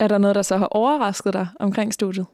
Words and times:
Er 0.00 0.08
der 0.08 0.18
noget, 0.18 0.34
der 0.36 0.42
så 0.42 0.56
har 0.56 0.66
overrasket 0.66 1.32
dig 1.32 1.48
omkring 1.60 1.94
studiet? 1.94 2.26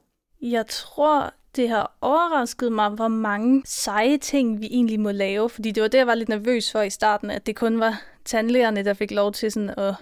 Jeg 0.43 0.67
tror, 0.67 1.35
det 1.57 1.69
har 1.69 1.97
overrasket 2.01 2.73
mig, 2.73 2.90
hvor 2.90 3.09
mange 3.09 3.63
seje 3.65 4.17
ting 4.17 4.61
vi 4.61 4.67
egentlig 4.67 5.01
må 5.01 5.11
lave. 5.11 5.49
Fordi 5.51 5.71
det 5.71 5.83
var 5.83 5.88
det, 5.88 5.99
jeg 5.99 6.07
var 6.07 6.15
lidt 6.15 6.29
nervøs 6.29 6.73
for 6.73 6.81
i 6.81 6.91
starten, 6.91 7.31
at 7.31 7.46
det 7.46 7.57
kun 7.57 7.81
var 7.81 8.03
tandlægerne, 8.25 8.85
der 8.85 8.95
fik 8.95 9.11
lov 9.11 9.33
til 9.33 9.53
sådan 9.53 9.75
at 9.77 9.95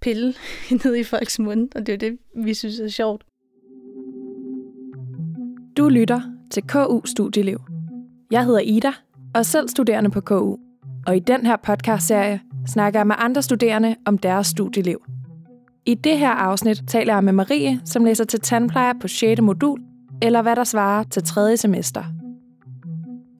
pille 0.00 0.34
ned 0.84 0.96
i 0.96 1.04
folks 1.04 1.38
mund. 1.38 1.68
Og 1.74 1.86
det 1.86 1.92
er 1.92 1.98
det, 1.98 2.18
vi 2.36 2.54
synes 2.54 2.80
er 2.80 2.88
sjovt. 2.88 3.24
Du 5.76 5.88
lytter 5.88 6.20
til 6.50 6.62
KU 6.62 7.00
Studieliv. 7.04 7.60
Jeg 8.30 8.44
hedder 8.44 8.60
Ida, 8.60 8.92
og 9.34 9.38
er 9.38 9.42
selv 9.42 9.68
studerende 9.68 10.10
på 10.10 10.20
KU. 10.20 10.56
Og 11.06 11.16
i 11.16 11.20
den 11.20 11.46
her 11.46 11.56
podcastserie 11.56 12.40
snakker 12.66 12.98
jeg 13.00 13.06
med 13.06 13.16
andre 13.18 13.42
studerende 13.42 13.96
om 14.06 14.18
deres 14.18 14.46
studieliv. 14.46 15.02
I 15.90 15.94
det 15.94 16.18
her 16.18 16.30
afsnit 16.30 16.82
taler 16.88 17.14
jeg 17.14 17.24
med 17.24 17.32
Marie, 17.32 17.80
som 17.84 18.04
læser 18.04 18.24
til 18.24 18.40
tandplejer 18.40 18.92
på 19.00 19.08
6. 19.08 19.40
modul, 19.40 19.80
eller 20.22 20.42
hvad 20.42 20.56
der 20.56 20.64
svarer 20.64 21.04
til 21.04 21.22
3. 21.22 21.56
semester. 21.56 22.04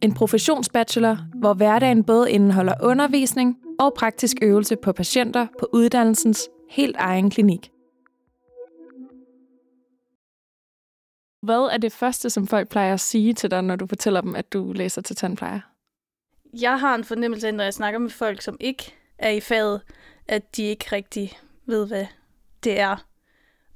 En 0.02 0.14
professionsbachelor, 0.14 1.18
hvor 1.34 1.54
hverdagen 1.54 2.04
både 2.04 2.30
indeholder 2.30 2.74
undervisning 2.82 3.56
og 3.78 3.94
praktisk 3.96 4.36
øvelse 4.42 4.76
på 4.76 4.92
patienter 4.92 5.46
på 5.60 5.68
uddannelsens 5.72 6.48
helt 6.70 6.96
egen 6.98 7.30
klinik. 7.30 7.70
Hvad 11.42 11.68
er 11.72 11.78
det 11.78 11.92
første, 11.92 12.30
som 12.30 12.46
folk 12.46 12.68
plejer 12.68 12.94
at 12.94 13.00
sige 13.00 13.34
til 13.34 13.50
dig, 13.50 13.62
når 13.62 13.76
du 13.76 13.86
fortæller 13.86 14.20
dem, 14.20 14.34
at 14.34 14.52
du 14.52 14.72
læser 14.72 15.02
til 15.02 15.16
tandplejer? 15.16 15.60
Jeg 16.60 16.80
har 16.80 16.94
en 16.94 17.04
fornemmelse 17.04 17.46
af, 17.46 17.54
når 17.54 17.64
jeg 17.64 17.74
snakker 17.74 17.98
med 17.98 18.10
folk, 18.10 18.42
som 18.42 18.56
ikke 18.60 18.94
er 19.18 19.30
i 19.30 19.40
faget, 19.40 19.80
at 20.28 20.56
de 20.56 20.62
ikke 20.62 20.86
rigtig 20.92 21.32
ved, 21.66 21.86
hvad 21.86 22.06
det 22.64 22.80
er. 22.80 23.06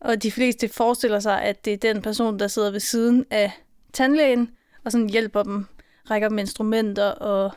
Og 0.01 0.23
de 0.23 0.31
fleste 0.33 0.69
forestiller 0.69 1.21
sig, 1.21 1.43
at 1.43 1.65
det 1.65 1.73
er 1.73 1.77
den 1.77 2.03
person, 2.03 2.39
der 2.39 2.47
sidder 2.49 2.71
ved 2.71 2.81
siden 2.81 3.25
af 3.31 3.53
tandlægen, 3.93 4.51
og 4.85 4.93
sådan 4.93 5.09
hjælper 5.11 5.43
dem, 5.43 5.67
rækker 6.11 6.29
dem 6.29 6.39
instrumenter 6.39 7.05
og 7.11 7.53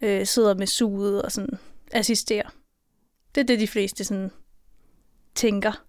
øh, 0.00 0.26
sidder 0.26 0.54
med 0.54 0.66
suget 0.66 1.22
og 1.22 1.32
sådan 1.32 1.58
assisterer. 1.92 2.48
Det 3.34 3.40
er 3.40 3.44
det, 3.44 3.60
de 3.60 3.68
fleste 3.68 4.04
sådan 4.04 4.30
tænker. 5.34 5.84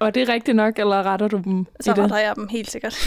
Og 0.00 0.14
det 0.14 0.22
er 0.22 0.28
rigtigt 0.28 0.56
nok, 0.56 0.78
eller 0.78 1.02
retter 1.02 1.28
du 1.28 1.36
dem 1.44 1.66
Så 1.80 1.90
i 1.90 1.94
det? 1.94 2.02
retter 2.02 2.18
jeg 2.18 2.36
dem 2.36 2.48
helt 2.48 2.70
sikkert. 2.70 2.98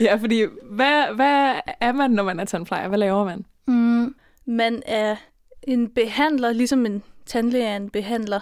Ja, 0.00 0.14
fordi 0.14 0.44
hvad, 0.62 1.14
hvad 1.14 1.60
er 1.80 1.92
man, 1.92 2.10
når 2.10 2.22
man 2.22 2.40
er 2.40 2.44
tandplejer? 2.44 2.88
Hvad 2.88 2.98
laver 2.98 3.24
man? 3.24 3.44
mm, 3.66 4.14
man 4.46 4.82
er 4.86 5.16
en 5.62 5.88
behandler, 5.90 6.52
ligesom 6.52 6.86
en 6.86 7.02
tandlæge 7.26 7.64
er 7.64 7.76
en 7.76 7.90
behandler. 7.90 8.40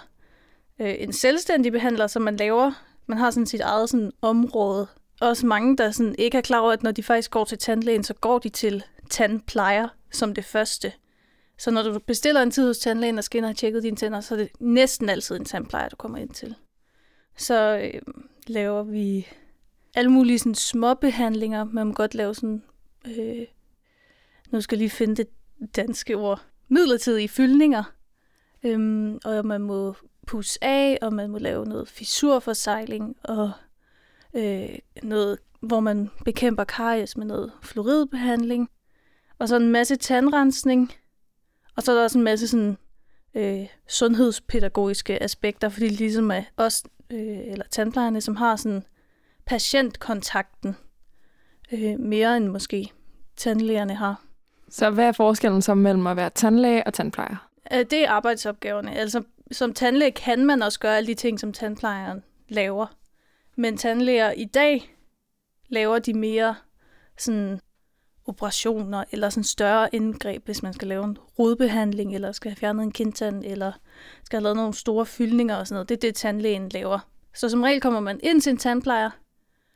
Øh, 0.81 0.95
en 0.99 1.13
selvstændig 1.13 1.71
behandler, 1.71 2.07
som 2.07 2.21
man 2.21 2.35
laver. 2.35 2.71
Man 3.07 3.17
har 3.17 3.31
sådan 3.31 3.45
sit 3.45 3.61
eget 3.61 3.89
sådan, 3.89 4.11
område. 4.21 4.87
Også 5.21 5.45
mange, 5.45 5.77
der 5.77 5.91
sådan, 5.91 6.15
ikke 6.17 6.37
er 6.37 6.41
klar 6.41 6.59
over, 6.59 6.71
at 6.71 6.83
når 6.83 6.91
de 6.91 7.03
faktisk 7.03 7.31
går 7.31 7.45
til 7.45 7.57
tandlægen, 7.57 8.03
så 8.03 8.13
går 8.13 8.39
de 8.39 8.49
til 8.49 8.83
tandplejer 9.09 9.87
som 10.11 10.33
det 10.33 10.45
første. 10.45 10.93
Så 11.57 11.71
når 11.71 11.83
du 11.83 11.99
bestiller 11.99 12.41
en 12.41 12.51
tid 12.51 12.67
hos 12.67 12.79
tandlægen 12.79 13.17
og 13.17 13.23
skal 13.23 13.37
ind 13.37 13.45
og 13.45 13.49
have 13.49 13.55
tjekket 13.55 13.83
dine 13.83 13.95
tænder, 13.95 14.21
så 14.21 14.33
er 14.35 14.39
det 14.39 14.49
næsten 14.59 15.09
altid 15.09 15.35
en 15.35 15.45
tandplejer, 15.45 15.89
du 15.89 15.95
kommer 15.95 16.17
ind 16.17 16.29
til. 16.29 16.55
Så 17.37 17.77
øh, 17.77 18.01
laver 18.47 18.83
vi 18.83 19.27
alle 19.95 20.11
mulige 20.11 20.39
sådan, 20.39 20.55
små 20.55 20.93
behandlinger. 20.93 21.63
Man 21.63 21.87
må 21.87 21.93
godt 21.93 22.15
lave 22.15 22.35
sådan... 22.35 22.63
Øh, 23.07 23.45
nu 24.51 24.61
skal 24.61 24.75
jeg 24.75 24.79
lige 24.79 24.89
finde 24.89 25.15
det 25.15 25.27
danske 25.75 26.17
ord. 26.17 26.41
Midlertidige 26.67 27.29
fyldninger. 27.29 27.83
Øhm, 28.63 29.19
og 29.25 29.45
man 29.45 29.61
må 29.61 29.95
pusse 30.29 30.63
af, 30.63 30.97
og 31.01 31.13
man 31.13 31.29
må 31.29 31.37
lave 31.37 31.65
noget 31.65 31.87
fissurforsejling, 31.87 33.15
og 33.23 33.51
øh, 34.33 34.69
noget, 35.03 35.37
hvor 35.61 35.79
man 35.79 36.09
bekæmper 36.25 36.63
karies 36.63 37.17
med 37.17 37.25
noget 37.25 37.51
fluoridbehandling. 37.61 38.69
Og 39.39 39.47
så 39.47 39.55
en 39.55 39.71
masse 39.71 39.95
tandrensning. 39.95 40.93
Og 41.75 41.83
så 41.83 41.91
er 41.91 41.95
der 41.95 42.03
også 42.03 42.17
en 42.17 42.23
masse 42.23 42.47
sådan, 42.47 42.77
øh, 43.35 43.67
sundhedspædagogiske 43.87 45.23
aspekter, 45.23 45.69
fordi 45.69 45.87
ligesom 45.87 46.31
er 46.31 46.43
os, 46.57 46.83
øh, 47.09 47.39
eller 47.39 47.65
tandplejerne, 47.71 48.21
som 48.21 48.35
har 48.35 48.55
sådan 48.55 48.83
patientkontakten 49.45 50.75
øh, 51.71 51.99
mere 51.99 52.37
end 52.37 52.47
måske 52.47 52.91
tandlægerne 53.37 53.95
har. 53.95 54.21
Så 54.69 54.89
hvad 54.89 55.07
er 55.07 55.11
forskellen 55.11 55.61
så 55.61 55.75
mellem 55.75 56.07
at 56.07 56.15
være 56.17 56.29
tandlæge 56.29 56.87
og 56.87 56.93
tandplejer? 56.93 57.49
Øh, 57.73 57.79
Det 57.79 57.93
er 57.93 58.09
arbejdsopgaverne. 58.09 58.95
Altså, 58.95 59.23
som 59.51 59.73
tandlæge 59.73 60.11
kan 60.11 60.45
man 60.45 60.61
også 60.61 60.79
gøre 60.79 60.97
alle 60.97 61.07
de 61.07 61.13
ting, 61.13 61.39
som 61.39 61.53
tandplejeren 61.53 62.23
laver. 62.49 62.87
Men 63.55 63.77
tandlæger 63.77 64.31
i 64.31 64.45
dag 64.45 64.95
laver 65.69 65.99
de 65.99 66.13
mere 66.13 66.55
sådan 67.17 67.59
operationer 68.25 69.03
eller 69.11 69.29
sådan 69.29 69.43
større 69.43 69.95
indgreb, 69.95 70.45
hvis 70.45 70.63
man 70.63 70.73
skal 70.73 70.87
lave 70.87 71.03
en 71.05 71.17
rodbehandling, 71.39 72.15
eller 72.15 72.31
skal 72.31 72.51
have 72.51 72.55
fjernet 72.55 72.83
en 72.83 72.91
kindtand, 72.91 73.43
eller 73.45 73.71
skal 74.23 74.37
have 74.37 74.43
lavet 74.43 74.55
nogle 74.55 74.73
store 74.73 75.05
fyldninger 75.05 75.55
og 75.55 75.67
sådan 75.67 75.75
noget. 75.75 75.89
Det 75.89 75.95
er 75.95 75.99
det, 75.99 76.15
tandlægen 76.15 76.69
laver. 76.69 76.99
Så 77.35 77.49
som 77.49 77.63
regel 77.63 77.81
kommer 77.81 77.99
man 77.99 78.19
ind 78.23 78.41
til 78.41 78.49
en 78.49 78.57
tandplejer, 78.57 79.09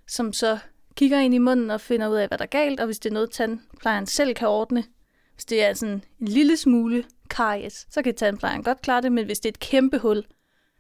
som 0.08 0.34
så 0.34 0.58
kigger 0.96 1.20
ind 1.20 1.34
i 1.34 1.38
munden 1.38 1.72
og 1.72 1.82
finder 1.82 2.08
ud 2.08 2.16
af, 2.16 2.28
hvad 2.28 2.38
der 2.38 2.44
er 2.44 2.48
galt, 2.48 2.80
og 2.80 2.86
hvis 2.86 3.00
det 3.00 3.10
er 3.10 3.14
noget, 3.14 3.32
tandplejeren 3.32 4.06
selv 4.06 4.34
kan 4.34 4.48
ordne, 4.48 4.84
hvis 5.44 5.50
det 5.50 5.64
er 5.64 5.68
altså 5.68 5.80
sådan 5.80 6.04
en 6.20 6.28
lille 6.28 6.58
smule 6.58 7.06
karies, 7.30 7.88
så 7.90 8.02
kan 8.02 8.16
tandplejeren 8.16 8.64
godt 8.64 8.82
klare 8.82 9.02
det, 9.02 9.12
men 9.12 9.26
hvis 9.26 9.40
det 9.40 9.50
er 9.50 9.52
et 9.52 9.60
kæmpe 9.60 9.98
hul, 9.98 10.24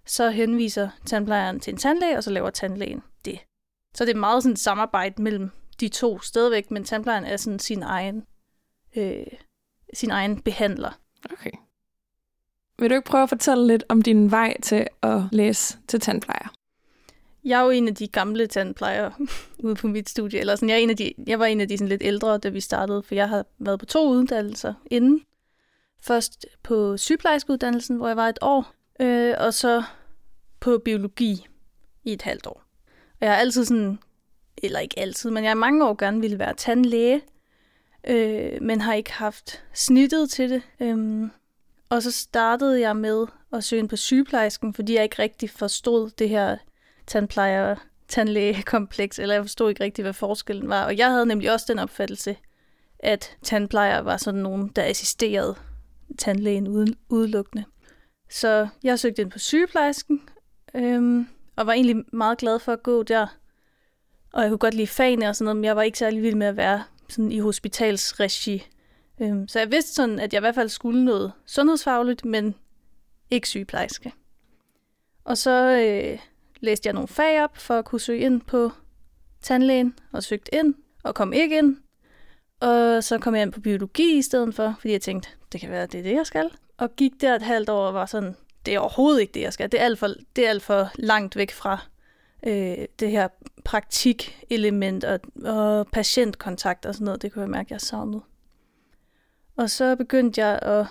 så 0.05 0.29
henviser 0.29 0.89
tandplejeren 1.05 1.59
til 1.59 1.71
en 1.71 1.77
tandlæge, 1.77 2.17
og 2.17 2.23
så 2.23 2.29
laver 2.29 2.49
tandlægen 2.49 3.01
det. 3.25 3.39
Så 3.95 4.05
det 4.05 4.15
er 4.15 4.19
meget 4.19 4.43
sådan 4.43 4.53
et 4.53 4.59
samarbejde 4.59 5.21
mellem 5.21 5.51
de 5.79 5.87
to 5.87 6.19
stadigvæk, 6.19 6.71
men 6.71 6.83
tandplejeren 6.83 7.25
er 7.25 7.37
sådan 7.37 7.59
sin 7.59 7.83
egen, 7.83 8.23
øh, 8.95 9.25
sin 9.93 10.11
egen 10.11 10.41
behandler. 10.41 10.99
Okay. 11.31 11.51
Vil 12.79 12.89
du 12.89 12.95
ikke 12.95 13.09
prøve 13.09 13.23
at 13.23 13.29
fortælle 13.29 13.67
lidt 13.67 13.83
om 13.89 14.01
din 14.01 14.31
vej 14.31 14.61
til 14.61 14.87
at 15.01 15.21
læse 15.31 15.77
til 15.87 15.99
tandplejer? 15.99 16.53
Jeg 17.45 17.59
er 17.59 17.63
jo 17.63 17.69
en 17.69 17.87
af 17.87 17.95
de 17.95 18.07
gamle 18.07 18.47
tandplejere 18.47 19.13
ude 19.63 19.75
på 19.75 19.87
mit 19.87 20.09
studie. 20.09 20.39
Eller 20.39 20.55
sådan, 20.55 20.69
jeg, 20.69 20.75
er 20.75 20.79
en 20.79 20.89
af 20.89 20.97
de, 20.97 21.13
jeg 21.27 21.39
var 21.39 21.45
en 21.45 21.61
af 21.61 21.67
de 21.67 21.77
sådan 21.77 21.89
lidt 21.89 22.03
ældre, 22.03 22.37
da 22.37 22.49
vi 22.49 22.59
startede, 22.59 23.03
for 23.03 23.15
jeg 23.15 23.29
har 23.29 23.45
været 23.59 23.79
på 23.79 23.85
to 23.85 24.09
uddannelser 24.09 24.73
inden. 24.91 25.21
Først 26.01 26.45
på 26.63 26.97
sygeplejerskeuddannelsen, 26.97 27.97
hvor 27.97 28.07
jeg 28.07 28.17
var 28.17 28.29
et 28.29 28.39
år, 28.41 28.73
øh, 28.99 29.35
og 29.39 29.53
så 29.53 29.83
på 30.59 30.81
biologi 30.85 31.47
i 32.03 32.13
et 32.13 32.21
halvt 32.21 32.47
år. 32.47 32.63
Og 33.21 33.25
jeg 33.25 33.29
har 33.29 33.37
altid 33.37 33.65
sådan, 33.65 33.99
eller 34.63 34.79
ikke 34.79 34.99
altid, 34.99 35.29
men 35.29 35.43
jeg 35.43 35.49
har 35.49 35.55
i 35.55 35.59
mange 35.59 35.85
år 35.85 35.95
gerne 35.95 36.21
ville 36.21 36.39
være 36.39 36.53
tandlæge, 36.53 37.21
øh, 38.07 38.61
men 38.61 38.81
har 38.81 38.93
ikke 38.93 39.11
haft 39.11 39.63
snittet 39.73 40.29
til 40.29 40.49
det. 40.49 40.61
Øhm, 40.79 41.31
og 41.89 42.03
så 42.03 42.11
startede 42.11 42.81
jeg 42.81 42.95
med 42.95 43.25
at 43.53 43.63
søge 43.63 43.79
ind 43.79 43.89
på 43.89 43.95
sygeplejersken, 43.95 44.73
fordi 44.73 44.93
jeg 44.93 45.03
ikke 45.03 45.21
rigtig 45.21 45.49
forstod 45.49 46.09
det 46.09 46.29
her 46.29 46.57
tandplejer 47.07 47.75
tandlægekompleks, 48.07 49.19
eller 49.19 49.35
jeg 49.35 49.43
forstod 49.43 49.69
ikke 49.69 49.83
rigtig, 49.83 50.03
hvad 50.03 50.13
forskellen 50.13 50.69
var. 50.69 50.85
Og 50.85 50.97
jeg 50.97 51.09
havde 51.09 51.25
nemlig 51.25 51.51
også 51.51 51.65
den 51.69 51.79
opfattelse, 51.79 52.37
at 52.99 53.37
tandplejer 53.41 53.99
var 53.99 54.17
sådan 54.17 54.39
nogen, 54.39 54.67
der 54.67 54.83
assisterede 54.83 55.55
tandlægen 56.17 56.67
uden, 56.67 56.95
udelukkende. 57.09 57.65
Så 58.29 58.67
jeg 58.83 58.99
søgte 58.99 59.21
ind 59.21 59.31
på 59.31 59.39
sygeplejersken, 59.39 60.21
øhm, 60.75 61.27
og 61.55 61.67
var 61.67 61.73
egentlig 61.73 62.03
meget 62.13 62.37
glad 62.37 62.59
for 62.59 62.73
at 62.73 62.83
gå 62.83 63.03
der. 63.03 63.27
Og 64.33 64.41
jeg 64.41 64.49
kunne 64.49 64.57
godt 64.57 64.73
lide 64.73 64.87
fagene 64.87 65.29
og 65.29 65.35
sådan 65.35 65.45
noget, 65.45 65.57
men 65.57 65.63
jeg 65.63 65.75
var 65.75 65.81
ikke 65.81 65.97
særlig 65.97 66.21
vild 66.21 66.35
med 66.35 66.47
at 66.47 66.57
være 66.57 66.83
sådan 67.09 67.31
i 67.31 67.39
hospitalsregi. 67.39 68.63
Øhm, 69.21 69.47
så 69.47 69.59
jeg 69.59 69.71
vidste 69.71 69.93
sådan, 69.93 70.19
at 70.19 70.33
jeg 70.33 70.39
i 70.39 70.43
hvert 70.43 70.55
fald 70.55 70.69
skulle 70.69 71.05
noget 71.05 71.31
sundhedsfagligt, 71.45 72.25
men 72.25 72.55
ikke 73.31 73.47
sygeplejerske. 73.47 74.13
Og 75.23 75.37
så 75.37 75.51
øh, 75.51 76.19
læste 76.63 76.87
jeg 76.87 76.93
nogle 76.93 77.07
fag 77.07 77.43
op 77.43 77.57
for 77.57 77.73
at 77.73 77.85
kunne 77.85 78.01
søge 78.01 78.19
ind 78.19 78.41
på 78.41 78.71
tandlægen, 79.41 79.95
og 80.11 80.23
søgte 80.23 80.55
ind, 80.55 80.75
og 81.03 81.15
kom 81.15 81.33
ikke 81.33 81.57
ind. 81.57 81.77
Og 82.59 83.03
så 83.03 83.17
kom 83.17 83.35
jeg 83.35 83.41
ind 83.41 83.51
på 83.51 83.61
biologi 83.61 84.17
i 84.17 84.21
stedet 84.21 84.55
for, 84.55 84.75
fordi 84.79 84.91
jeg 84.91 85.01
tænkte, 85.01 85.29
det 85.51 85.61
kan 85.61 85.69
være, 85.69 85.85
det 85.85 85.99
er 85.99 86.03
det, 86.03 86.13
jeg 86.13 86.25
skal. 86.25 86.49
Og 86.77 86.95
gik 86.95 87.11
der 87.21 87.35
et 87.35 87.41
halvt 87.41 87.69
år 87.69 87.87
og 87.87 87.93
var 87.93 88.05
sådan, 88.05 88.35
det 88.65 88.73
er 88.73 88.79
overhovedet 88.79 89.21
ikke 89.21 89.33
det, 89.33 89.41
jeg 89.41 89.53
skal. 89.53 89.71
Det 89.71 89.79
er 89.79 89.85
alt 89.85 89.99
for, 89.99 90.07
det 90.35 90.45
er 90.45 90.49
alt 90.49 90.63
for 90.63 90.89
langt 90.95 91.35
væk 91.35 91.51
fra 91.51 91.77
øh, 92.47 92.85
det 92.99 93.11
her 93.11 93.27
praktikelement 93.63 95.03
og, 95.03 95.19
og 95.45 95.87
patientkontakt 95.87 96.85
og 96.85 96.93
sådan 96.93 97.05
noget. 97.05 97.21
Det 97.21 97.33
kunne 97.33 97.41
jeg 97.41 97.49
mærke, 97.49 97.73
jeg 97.73 97.81
savnede. 97.81 98.21
Og 99.55 99.69
så 99.69 99.95
begyndte 99.95 100.41
jeg 100.41 100.59
at 100.61 100.85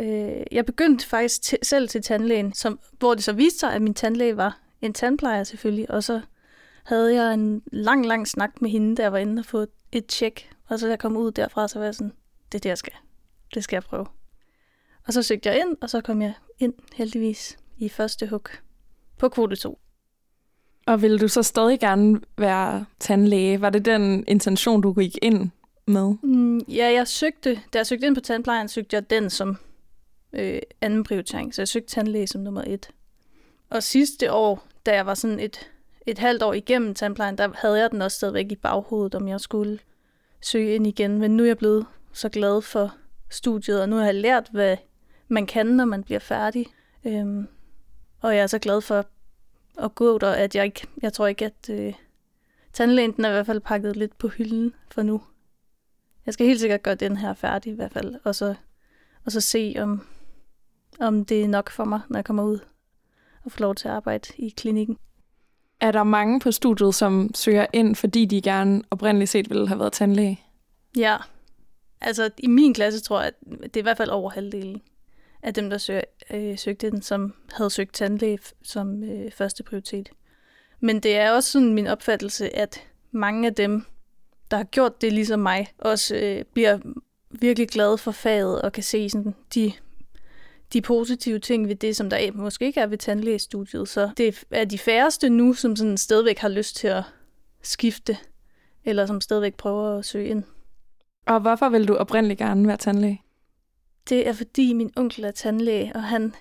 Øh, 0.00 0.42
jeg 0.52 0.66
begyndte 0.66 1.06
faktisk 1.06 1.54
selv 1.62 1.88
til 1.88 2.02
tandlægen, 2.02 2.52
som, 2.52 2.80
hvor 2.98 3.14
det 3.14 3.24
så 3.24 3.32
viste 3.32 3.58
sig, 3.58 3.72
at 3.72 3.82
min 3.82 3.94
tandlæge 3.94 4.36
var 4.36 4.60
en 4.82 4.92
tandplejer 4.92 5.44
selvfølgelig, 5.44 5.90
og 5.90 6.04
så 6.04 6.20
havde 6.84 7.14
jeg 7.14 7.34
en 7.34 7.62
lang, 7.72 8.06
lang 8.06 8.28
snak 8.28 8.62
med 8.62 8.70
hende, 8.70 8.96
der 8.96 9.08
var 9.08 9.18
inde 9.18 9.40
og 9.40 9.46
få 9.46 9.66
et 9.92 10.06
tjek, 10.06 10.50
og 10.68 10.78
så 10.78 10.88
jeg 10.88 10.98
kom 10.98 11.16
ud 11.16 11.30
derfra, 11.32 11.68
så 11.68 11.78
var 11.78 11.86
jeg 11.86 11.94
sådan, 11.94 12.12
det 12.52 12.58
er 12.58 12.60
det, 12.60 12.68
jeg 12.68 12.78
skal. 12.78 12.92
Det 13.54 13.64
skal 13.64 13.76
jeg 13.76 13.82
prøve. 13.82 14.06
Og 15.06 15.12
så 15.12 15.22
søgte 15.22 15.48
jeg 15.48 15.58
ind, 15.58 15.76
og 15.80 15.90
så 15.90 16.00
kom 16.00 16.22
jeg 16.22 16.34
ind 16.58 16.74
heldigvis 16.94 17.58
i 17.78 17.88
første 17.88 18.26
hug. 18.26 18.48
på 19.18 19.28
kvote 19.28 19.56
2. 19.56 19.78
Og 20.86 21.02
ville 21.02 21.18
du 21.18 21.28
så 21.28 21.42
stadig 21.42 21.80
gerne 21.80 22.20
være 22.38 22.84
tandlæge? 23.00 23.60
Var 23.60 23.70
det 23.70 23.84
den 23.84 24.24
intention, 24.28 24.80
du 24.80 24.92
gik 24.92 25.18
ind 25.22 25.50
med? 25.86 26.14
Mm, 26.22 26.58
ja, 26.58 26.92
jeg 26.92 27.08
søgte, 27.08 27.60
da 27.72 27.78
jeg 27.78 27.86
søgte 27.86 28.06
ind 28.06 28.14
på 28.14 28.20
tandplejen, 28.20 28.68
søgte 28.68 28.94
jeg 28.94 29.10
den 29.10 29.30
som 29.30 29.56
øh, 30.32 30.60
anden 30.80 31.04
prioritering. 31.04 31.54
Så 31.54 31.62
jeg 31.62 31.68
søgte 31.68 31.88
tandlæge 31.88 32.26
som 32.26 32.40
nummer 32.40 32.64
et. 32.66 32.90
Og 33.70 33.82
sidste 33.82 34.32
år, 34.32 34.66
da 34.86 34.94
jeg 34.94 35.06
var 35.06 35.14
sådan 35.14 35.40
et, 35.40 35.70
et 36.06 36.18
halvt 36.18 36.42
år 36.42 36.52
igennem 36.52 36.94
tandplejen, 36.94 37.38
der 37.38 37.48
havde 37.54 37.80
jeg 37.80 37.90
den 37.90 38.02
også 38.02 38.16
stadigvæk 38.16 38.52
i 38.52 38.56
baghovedet, 38.56 39.14
om 39.14 39.28
jeg 39.28 39.40
skulle 39.40 39.78
søge 40.40 40.74
ind 40.74 40.86
igen. 40.86 41.18
Men 41.18 41.36
nu 41.36 41.42
er 41.42 41.46
jeg 41.46 41.58
blevet 41.58 41.86
så 42.12 42.28
glad 42.28 42.62
for 42.62 42.94
studiet, 43.30 43.82
og 43.82 43.88
nu 43.88 43.96
har 43.96 44.04
jeg 44.04 44.14
lært, 44.14 44.48
hvad 44.52 44.76
man 45.28 45.46
kan, 45.46 45.66
når 45.66 45.84
man 45.84 46.04
bliver 46.04 46.20
færdig. 46.20 46.66
Øhm, 47.04 47.48
og 48.20 48.36
jeg 48.36 48.42
er 48.42 48.46
så 48.46 48.58
glad 48.58 48.80
for 48.80 49.06
at 49.82 49.94
gå 49.94 50.18
der, 50.18 50.30
at 50.30 50.54
jeg 50.54 50.64
ikke, 50.64 50.86
jeg 51.02 51.12
tror 51.12 51.26
ikke, 51.26 51.44
at 51.44 51.70
øh, 51.70 51.94
tandlægen 52.72 53.12
den 53.12 53.24
er 53.24 53.28
i 53.28 53.32
hvert 53.32 53.46
fald 53.46 53.60
pakket 53.60 53.96
lidt 53.96 54.18
på 54.18 54.28
hylden 54.28 54.74
for 54.90 55.02
nu. 55.02 55.22
Jeg 56.26 56.34
skal 56.34 56.46
helt 56.46 56.60
sikkert 56.60 56.82
gøre 56.82 56.94
den 56.94 57.16
her 57.16 57.34
færdig 57.34 57.72
i 57.72 57.74
hvert 57.74 57.92
fald, 57.92 58.14
og 58.24 58.34
så, 58.34 58.54
og 59.24 59.32
så 59.32 59.40
se, 59.40 59.74
om, 59.78 60.06
om 61.00 61.24
det 61.24 61.44
er 61.44 61.48
nok 61.48 61.70
for 61.70 61.84
mig, 61.84 62.00
når 62.08 62.18
jeg 62.18 62.24
kommer 62.24 62.42
ud 62.42 62.58
og 63.44 63.52
får 63.52 63.60
lov 63.60 63.74
til 63.74 63.88
at 63.88 63.94
arbejde 63.94 64.28
i 64.38 64.48
klinikken. 64.56 64.96
Er 65.80 65.92
der 65.92 66.02
mange 66.02 66.40
på 66.40 66.50
studiet, 66.50 66.94
som 66.94 67.30
søger 67.34 67.66
ind, 67.72 67.96
fordi 67.96 68.24
de 68.24 68.42
gerne 68.42 68.82
oprindeligt 68.90 69.30
set 69.30 69.50
ville 69.50 69.68
have 69.68 69.78
været 69.78 69.92
tandlæge? 69.92 70.40
Ja. 70.96 71.16
Altså, 72.00 72.30
i 72.38 72.46
min 72.46 72.74
klasse 72.74 73.00
tror 73.00 73.20
jeg, 73.20 73.32
at 73.62 73.74
det 73.74 73.76
er 73.76 73.80
i 73.80 73.82
hvert 73.82 73.96
fald 73.96 74.10
over 74.10 74.30
halvdelen 74.30 74.82
af 75.42 75.54
dem, 75.54 75.70
der 75.70 75.78
søger, 75.78 76.00
øh, 76.30 76.58
søgte 76.58 76.90
den, 76.90 77.02
som 77.02 77.34
havde 77.52 77.70
søgt 77.70 77.94
tandlæge 77.94 78.38
som 78.62 79.04
øh, 79.04 79.32
første 79.32 79.62
prioritet. 79.62 80.10
Men 80.80 81.00
det 81.00 81.16
er 81.16 81.30
også 81.30 81.50
sådan 81.50 81.74
min 81.74 81.86
opfattelse, 81.86 82.56
at 82.56 82.82
mange 83.10 83.48
af 83.48 83.54
dem, 83.54 83.84
der 84.50 84.56
har 84.56 84.64
gjort 84.64 85.00
det 85.00 85.12
ligesom 85.12 85.40
mig, 85.40 85.66
også 85.78 86.16
øh, 86.16 86.44
bliver 86.52 86.78
virkelig 87.30 87.68
glade 87.68 87.98
for 87.98 88.10
faget 88.10 88.62
og 88.62 88.72
kan 88.72 88.82
se 88.82 89.10
sådan 89.10 89.34
de, 89.54 89.72
de 90.72 90.80
positive 90.80 91.38
ting 91.38 91.68
ved 91.68 91.74
det, 91.74 91.96
som 91.96 92.10
der 92.10 92.32
måske 92.32 92.64
ikke 92.64 92.80
er 92.80 92.86
ved 92.86 92.98
tandlægestudiet. 92.98 93.88
Så 93.88 94.10
det 94.16 94.44
er 94.50 94.64
de 94.64 94.78
færreste 94.78 95.28
nu, 95.28 95.54
som 95.54 95.76
sådan 95.76 95.96
stadigvæk 95.96 96.38
har 96.38 96.48
lyst 96.48 96.76
til 96.76 96.88
at 96.88 97.02
skifte, 97.62 98.16
eller 98.84 99.06
som 99.06 99.20
stadigvæk 99.20 99.54
prøver 99.54 99.98
at 99.98 100.04
søge 100.04 100.28
ind. 100.28 100.44
Og 101.26 101.40
hvorfor 101.40 101.68
vil 101.68 101.88
du 101.88 101.96
oprindeligt 101.96 102.38
gerne 102.38 102.68
være 102.68 102.76
tandlæge? 102.76 103.22
Det 104.08 104.28
er 104.28 104.32
fordi 104.32 104.72
min 104.72 104.92
onkel 104.96 105.24
er 105.24 105.30
tandlæge, 105.30 105.92
og 105.94 106.02
han 106.02 106.34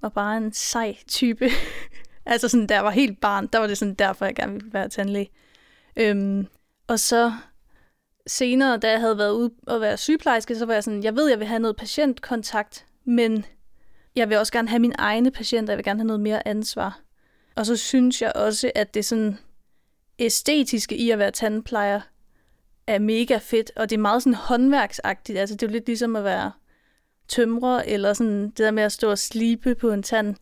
var 0.00 0.08
bare 0.08 0.36
en 0.36 0.52
sej 0.52 0.96
type. 1.08 1.50
altså 2.26 2.48
sådan, 2.48 2.66
da 2.66 2.74
jeg 2.74 2.84
var 2.84 2.90
helt 2.90 3.20
barn, 3.20 3.46
der 3.46 3.58
var 3.58 3.66
det 3.66 3.78
sådan 3.78 3.94
derfor, 3.94 4.24
jeg 4.24 4.34
gerne 4.34 4.52
ville 4.52 4.72
være 4.72 4.88
tandlæge. 4.88 5.30
Øhm, 5.96 6.46
og 6.86 7.00
så 7.00 7.32
senere, 8.26 8.76
da 8.76 8.90
jeg 8.90 9.00
havde 9.00 9.18
været 9.18 9.32
ude 9.32 9.50
og 9.66 9.80
være 9.80 9.96
sygeplejerske, 9.96 10.56
så 10.56 10.66
var 10.66 10.74
jeg 10.74 10.84
sådan, 10.84 11.02
jeg 11.02 11.16
ved, 11.16 11.28
jeg 11.28 11.38
vil 11.38 11.46
have 11.46 11.58
noget 11.58 11.76
patientkontakt, 11.76 12.86
men 13.10 13.44
jeg 14.16 14.28
vil 14.28 14.36
også 14.36 14.52
gerne 14.52 14.68
have 14.68 14.80
mine 14.80 14.94
egne 14.98 15.30
patienter, 15.30 15.72
jeg 15.72 15.78
vil 15.78 15.84
gerne 15.84 16.00
have 16.00 16.06
noget 16.06 16.20
mere 16.20 16.48
ansvar. 16.48 17.00
Og 17.54 17.66
så 17.66 17.76
synes 17.76 18.22
jeg 18.22 18.32
også, 18.34 18.72
at 18.74 18.94
det 18.94 19.04
sådan 19.04 19.38
æstetiske 20.18 20.96
i 20.96 21.10
at 21.10 21.18
være 21.18 21.30
tandplejer 21.30 22.00
er 22.86 22.98
mega 22.98 23.38
fedt, 23.42 23.72
og 23.76 23.90
det 23.90 23.96
er 23.96 24.00
meget 24.00 24.22
sådan 24.22 24.34
håndværksagtigt. 24.34 25.38
Altså 25.38 25.54
det 25.54 25.62
er 25.62 25.66
jo 25.66 25.72
lidt 25.72 25.86
ligesom 25.86 26.16
at 26.16 26.24
være 26.24 26.52
tømrer, 27.28 27.82
eller 27.86 28.12
sådan 28.12 28.44
det 28.44 28.58
der 28.58 28.70
med 28.70 28.82
at 28.82 28.92
stå 28.92 29.10
og 29.10 29.18
slibe 29.18 29.74
på 29.74 29.92
en 29.92 30.02
tand, 30.02 30.36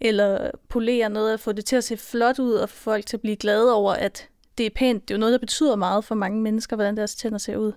eller 0.00 0.50
polere 0.68 1.10
noget 1.10 1.34
og 1.34 1.40
få 1.40 1.52
det 1.52 1.64
til 1.64 1.76
at 1.76 1.84
se 1.84 1.96
flot 1.96 2.38
ud, 2.38 2.52
og 2.52 2.68
få 2.68 2.76
folk 2.76 3.06
til 3.06 3.16
at 3.16 3.20
blive 3.20 3.36
glade 3.36 3.74
over, 3.74 3.92
at 3.92 4.28
det 4.58 4.66
er 4.66 4.70
pænt. 4.76 5.08
Det 5.08 5.14
er 5.14 5.18
jo 5.18 5.20
noget, 5.20 5.32
der 5.32 5.38
betyder 5.38 5.76
meget 5.76 6.04
for 6.04 6.14
mange 6.14 6.42
mennesker, 6.42 6.76
hvordan 6.76 6.96
deres 6.96 7.16
tænder 7.16 7.38
ser 7.38 7.56
ud. 7.56 7.72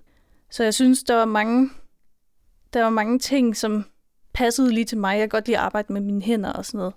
Så 0.52 0.64
jeg 0.64 0.74
synes, 0.74 1.04
der 1.04 1.16
var 1.16 1.26
mange, 1.26 1.70
der 2.74 2.84
var 2.84 2.90
mange 2.90 3.20
ting, 3.20 3.58
som 3.58 3.86
passede 4.38 4.72
lige 4.72 4.86
til 4.86 4.98
mig. 4.98 5.12
Jeg 5.12 5.20
kan 5.20 5.30
godt 5.30 5.48
lide 5.48 5.58
at 5.58 5.64
arbejde 5.64 5.94
med 5.94 6.02
mine 6.02 6.22
hænder 6.22 6.54
og 6.54 6.66
sådan 6.66 6.78
noget. 6.78 6.94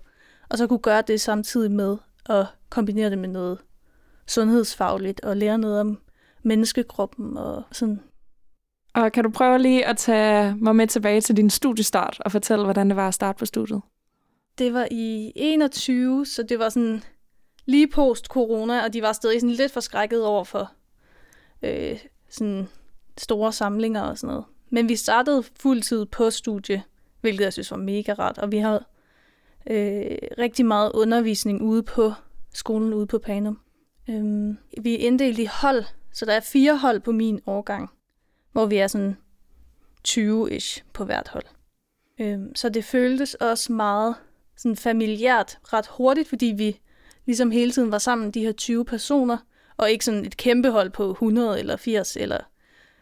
Og 0.49 0.57
så 0.57 0.67
kunne 0.67 0.79
gøre 0.79 1.01
det 1.01 1.21
samtidig 1.21 1.71
med 1.71 1.97
at 2.25 2.45
kombinere 2.69 3.09
det 3.09 3.17
med 3.17 3.29
noget 3.29 3.57
sundhedsfagligt 4.27 5.21
og 5.21 5.37
lære 5.37 5.57
noget 5.57 5.79
om 5.79 5.99
menneskekroppen 6.43 7.37
og 7.37 7.63
sådan. 7.71 7.99
Og 8.93 9.11
kan 9.11 9.23
du 9.23 9.29
prøve 9.29 9.59
lige 9.59 9.85
at 9.85 9.97
tage 9.97 10.55
mig 10.55 10.75
med 10.75 10.87
tilbage 10.87 11.21
til 11.21 11.37
din 11.37 11.49
studiestart 11.49 12.17
og 12.25 12.31
fortælle, 12.31 12.63
hvordan 12.63 12.87
det 12.89 12.95
var 12.95 13.07
at 13.07 13.13
starte 13.13 13.39
på 13.39 13.45
studiet? 13.45 13.81
Det 14.57 14.73
var 14.73 14.87
i 14.91 15.31
21, 15.35 16.25
så 16.25 16.43
det 16.43 16.59
var 16.59 16.69
sådan 16.69 17.03
lige 17.65 17.87
post 17.87 18.25
corona, 18.25 18.83
og 18.83 18.93
de 18.93 19.01
var 19.01 19.13
stadig 19.13 19.41
sådan 19.41 19.55
lidt 19.55 19.71
forskrækket 19.71 20.25
over 20.25 20.43
for 20.43 20.71
øh, 21.61 21.99
sådan 22.29 22.67
store 23.17 23.53
samlinger 23.53 24.01
og 24.01 24.17
sådan 24.17 24.33
noget. 24.33 24.45
Men 24.69 24.89
vi 24.89 24.95
startede 24.95 25.43
fuldtid 25.59 26.05
på 26.05 26.29
studie, 26.29 26.83
hvilket 27.21 27.43
jeg 27.43 27.53
synes 27.53 27.71
var 27.71 27.77
mega 27.77 28.13
rart, 28.13 28.37
og 28.37 28.51
vi 28.51 28.57
havde 28.57 28.85
øh, 29.69 30.17
rigtig 30.37 30.65
meget 30.65 30.91
undervisning 30.93 31.61
ude 31.61 31.83
på 31.83 32.13
skolen 32.53 32.93
ude 32.93 33.07
på 33.07 33.19
Panum. 33.19 33.59
Øhm, 34.09 34.57
vi 34.81 34.93
er 34.93 35.07
inddelt 35.07 35.39
i 35.39 35.45
hold, 35.61 35.83
så 36.13 36.25
der 36.25 36.33
er 36.33 36.39
fire 36.39 36.77
hold 36.77 36.99
på 36.99 37.11
min 37.11 37.41
årgang, 37.45 37.89
hvor 38.51 38.65
vi 38.65 38.77
er 38.77 38.87
sådan 38.87 39.17
20-ish 40.07 40.83
på 40.93 41.05
hvert 41.05 41.27
hold. 41.27 41.45
Øhm, 42.19 42.55
så 42.55 42.69
det 42.69 42.83
føltes 42.83 43.33
også 43.33 43.73
meget 43.73 44.15
sådan 44.57 44.75
familiært 44.75 45.59
ret 45.63 45.87
hurtigt, 45.87 46.29
fordi 46.29 46.53
vi 46.57 46.79
ligesom 47.25 47.51
hele 47.51 47.71
tiden 47.71 47.91
var 47.91 47.97
sammen, 47.97 48.31
de 48.31 48.41
her 48.41 48.51
20 48.51 48.85
personer, 48.85 49.37
og 49.77 49.91
ikke 49.91 50.05
sådan 50.05 50.25
et 50.25 50.37
kæmpe 50.37 50.71
hold 50.71 50.89
på 50.89 51.11
100 51.11 51.59
eller 51.59 51.77
80, 51.77 52.17
eller 52.17 52.37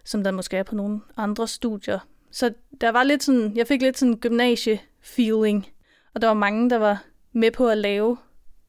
som 0.06 0.24
der 0.24 0.32
måske 0.32 0.58
er 0.58 0.64
på 0.64 0.76
nogle 0.76 1.02
andre 1.18 1.48
studier. 1.48 2.00
Så 2.32 2.54
der 2.82 2.90
var 2.90 3.04
lidt 3.04 3.24
sådan, 3.24 3.58
jeg 3.58 3.68
fik 3.68 3.82
lidt 3.82 3.98
sådan 3.98 4.20
gymnasie-feeling, 4.26 5.70
og 6.14 6.22
der 6.22 6.28
var 6.28 6.34
mange, 6.34 6.70
der 6.70 6.78
var 6.78 7.04
med 7.34 7.52
på 7.52 7.68
at 7.68 7.78
lave 7.78 8.18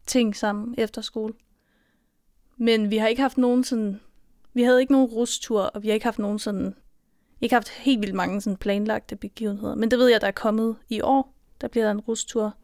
ting 0.06 0.36
sammen 0.36 0.74
efter 0.78 1.02
skole. 1.02 1.34
Men 2.56 2.90
vi 2.90 2.96
har 2.96 3.08
ikke 3.08 3.22
haft 3.22 3.38
nogen 3.38 3.64
sådan, 3.64 4.00
vi 4.54 4.62
havde 4.62 4.80
ikke 4.80 4.92
nogen 4.92 5.06
rustur, 5.06 5.60
og 5.62 5.82
vi 5.82 5.88
har 5.88 5.94
ikke 5.94 6.06
haft 6.06 6.18
nogen 6.18 6.38
sådan, 6.38 6.74
ikke 7.40 7.54
haft 7.54 7.68
helt 7.68 8.00
vildt 8.00 8.14
mange 8.14 8.40
sådan 8.40 8.56
planlagte 8.56 9.16
begivenheder. 9.16 9.74
Men 9.74 9.90
det 9.90 9.98
ved 9.98 10.08
jeg, 10.08 10.20
der 10.20 10.26
er 10.26 10.32
kommet 10.32 10.76
i 10.88 11.00
år. 11.00 11.34
Der 11.60 11.68
bliver 11.68 11.84
der 11.84 11.90
en 11.90 12.00
rustur 12.00 12.56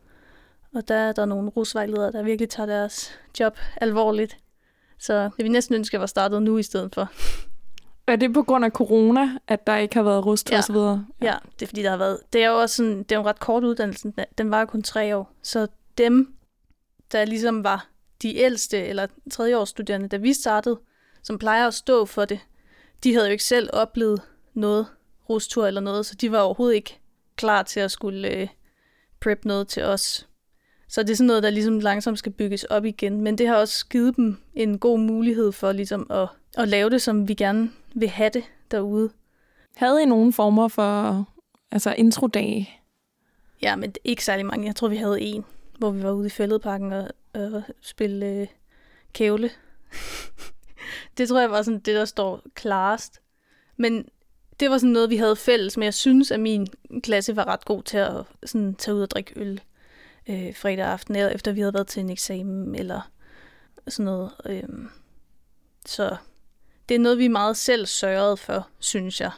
og 0.77 0.89
der 0.89 0.95
er 0.95 1.13
der 1.13 1.25
nogle 1.25 1.51
rusvejledere, 1.51 2.13
der 2.13 2.23
virkelig 2.23 2.49
tager 2.49 2.67
deres 2.67 3.11
job 3.41 3.59
alvorligt. 3.77 4.39
Så 4.99 5.31
det 5.37 5.45
vi 5.45 5.49
næsten 5.49 5.75
ønske, 5.75 6.01
var 6.01 6.07
startet 6.07 6.43
nu 6.43 6.59
i 6.59 6.63
stedet 6.63 6.95
for. 6.95 7.11
Er 8.07 8.17
det 8.17 8.35
på 8.35 8.43
grund 8.43 8.65
af 8.65 8.71
corona, 8.71 9.29
at 9.49 9.67
der 9.67 9.77
ikke 9.77 9.95
har 9.95 10.03
været 10.03 10.27
rust 10.27 10.51
ja. 10.51 10.59
og 10.59 10.65
så 10.65 10.73
videre? 10.73 11.07
Ja. 11.21 11.27
ja, 11.27 11.35
det 11.59 11.63
er 11.63 11.67
fordi, 11.67 11.83
der 11.83 11.91
har 11.91 11.97
været... 11.97 12.19
Det 12.33 12.43
er 12.43 12.49
jo 12.49 12.61
også 12.61 12.77
sådan, 12.77 12.99
det 12.99 13.13
er 13.13 13.21
en 13.21 13.27
ret 13.27 13.41
kort 13.41 13.65
uddannelse. 13.65 14.13
Den 14.39 14.51
var 14.51 14.65
kun 14.65 14.83
tre 14.83 15.17
år. 15.17 15.33
Så 15.43 15.67
dem, 15.99 16.35
der 17.13 17.25
ligesom 17.25 17.65
var 17.65 17.89
de 18.23 18.37
ældste 18.37 18.79
eller 18.79 19.07
tredjeårsstuderende, 19.31 20.09
da 20.09 20.17
vi 20.17 20.33
startede, 20.33 20.81
som 21.23 21.39
plejer 21.39 21.67
at 21.67 21.75
stå 21.75 22.05
for 22.05 22.25
det, 22.25 22.41
de 23.05 23.15
havde 23.15 23.27
jo 23.27 23.33
ikke 23.33 23.45
selv 23.45 23.71
oplevet 23.73 24.23
noget 24.55 24.87
rustur 25.29 25.67
eller 25.67 25.81
noget, 25.81 26.07
så 26.07 26.15
de 26.15 26.33
var 26.33 26.41
overhovedet 26.41 26.75
ikke 26.75 27.01
klar 27.37 27.63
til 27.63 27.81
at 27.81 27.91
skulle 27.91 28.29
øh, 28.29 28.49
prep 29.21 29.45
noget 29.45 29.69
til 29.69 29.83
os. 29.83 30.29
Så 30.89 31.03
det 31.03 31.11
er 31.11 31.17
sådan 31.17 31.27
noget, 31.27 31.43
der 31.43 31.51
ligesom 31.51 31.81
langsomt 31.81 32.19
skal 32.19 32.33
bygges 32.33 32.65
op 32.65 32.85
igen. 32.85 33.21
Men 33.21 33.39
det 33.39 33.49
har 33.49 33.57
også 33.57 33.87
givet 33.87 34.17
dem 34.17 34.37
en 34.55 34.79
god 34.79 34.99
mulighed 34.99 35.53
for 35.53 35.73
ligesom 35.73 36.07
at, 36.11 36.29
at 36.59 36.69
lave 36.69 36.91
det, 36.91 37.03
som 37.03 37.29
vi 37.29 37.35
gerne 37.35 37.71
vil 37.97 38.09
have 38.09 38.31
det 38.31 38.45
derude. 38.71 39.11
Havde 39.77 40.03
I 40.03 40.07
nogen 40.07 40.33
former 40.33 40.69
for 40.69 41.25
altså 41.71 41.95
introdage? 41.99 42.71
Ja, 43.63 43.77
men 43.77 43.95
ikke 44.05 44.25
særlig 44.25 44.47
mange. 44.47 44.67
Jeg 44.67 44.77
tror, 44.77 44.89
vi 44.89 44.97
havde 44.97 45.21
en, 45.21 45.45
hvor 45.79 45.91
vi 45.91 46.03
var 46.03 46.13
ude 46.13 46.27
i 46.27 46.31
fældeparken 46.31 46.93
og, 46.93 47.09
og 47.35 47.63
spille 47.81 48.27
øh, 48.27 48.47
kævle. 49.13 49.51
det 51.19 51.29
tror 51.29 51.41
jeg 51.41 51.51
var 51.51 51.63
sådan 51.63 51.81
det, 51.81 51.95
der 51.95 52.05
står 52.05 52.43
klarest. 52.55 53.21
Men 53.77 54.09
det 54.61 54.71
var 54.71 54.79
sådan 54.79 54.93
noget, 54.93 55.11
vi 55.11 55.17
havde 55.17 55.37
fælles, 55.37 55.77
men 55.77 55.85
jeg 55.85 55.95
synes, 55.95 56.31
at 56.31 56.41
min 56.41 56.67
klasse 57.03 57.37
var 57.37 57.45
ret 57.47 57.65
god 57.65 57.83
til 57.83 57.97
at 57.97 58.25
sådan, 58.45 58.75
tage 58.75 58.95
ud 58.95 59.03
og 59.03 59.11
drikke 59.11 59.33
øl 59.37 59.61
øh, 60.29 60.55
fredag 60.55 60.87
aften, 60.87 61.17
eller 61.17 61.31
efter 61.31 61.53
vi 61.53 61.61
havde 61.61 61.75
været 61.75 61.87
til 61.87 62.01
en 62.01 62.11
eksamen, 62.11 62.75
eller 62.75 63.11
sådan 63.89 64.05
noget. 64.05 64.31
Øh, 64.47 64.63
så 65.87 66.17
det 66.89 66.95
er 66.95 66.99
noget, 66.99 67.19
vi 67.19 67.29
meget 67.29 67.57
selv 67.57 67.87
sørgede 67.87 68.37
for, 68.37 68.69
synes 68.79 69.21
jeg. 69.21 69.31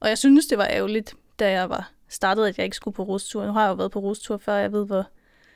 Og 0.00 0.08
jeg 0.08 0.18
synes, 0.18 0.46
det 0.46 0.58
var 0.58 0.66
ærgerligt, 0.70 1.14
da 1.38 1.50
jeg 1.50 1.70
var 1.70 1.92
startet, 2.08 2.46
at 2.46 2.58
jeg 2.58 2.64
ikke 2.64 2.76
skulle 2.76 2.94
på 2.94 3.02
rustur. 3.02 3.46
Nu 3.46 3.52
har 3.52 3.62
jeg 3.62 3.68
jo 3.68 3.74
været 3.74 3.90
på 3.90 3.98
rustur 3.98 4.36
før, 4.36 4.54
jeg 4.54 4.72
ved, 4.72 4.86
hvor 4.86 5.04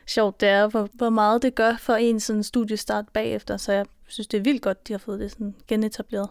sjovt 0.06 0.40
det 0.40 0.48
er, 0.48 0.66
hvor, 0.66 0.88
hvor 0.92 1.10
meget 1.10 1.42
det 1.42 1.54
gør 1.54 1.76
for 1.76 1.94
en 1.94 2.20
sådan 2.20 2.42
studiestart 2.42 3.08
bagefter. 3.08 3.56
Så 3.56 3.72
jeg 3.72 3.86
synes, 4.08 4.26
det 4.26 4.38
er 4.38 4.42
vildt 4.42 4.62
godt, 4.62 4.88
de 4.88 4.92
har 4.92 4.98
fået 4.98 5.20
det 5.20 5.30
sådan 5.30 5.54
genetableret. 5.68 6.30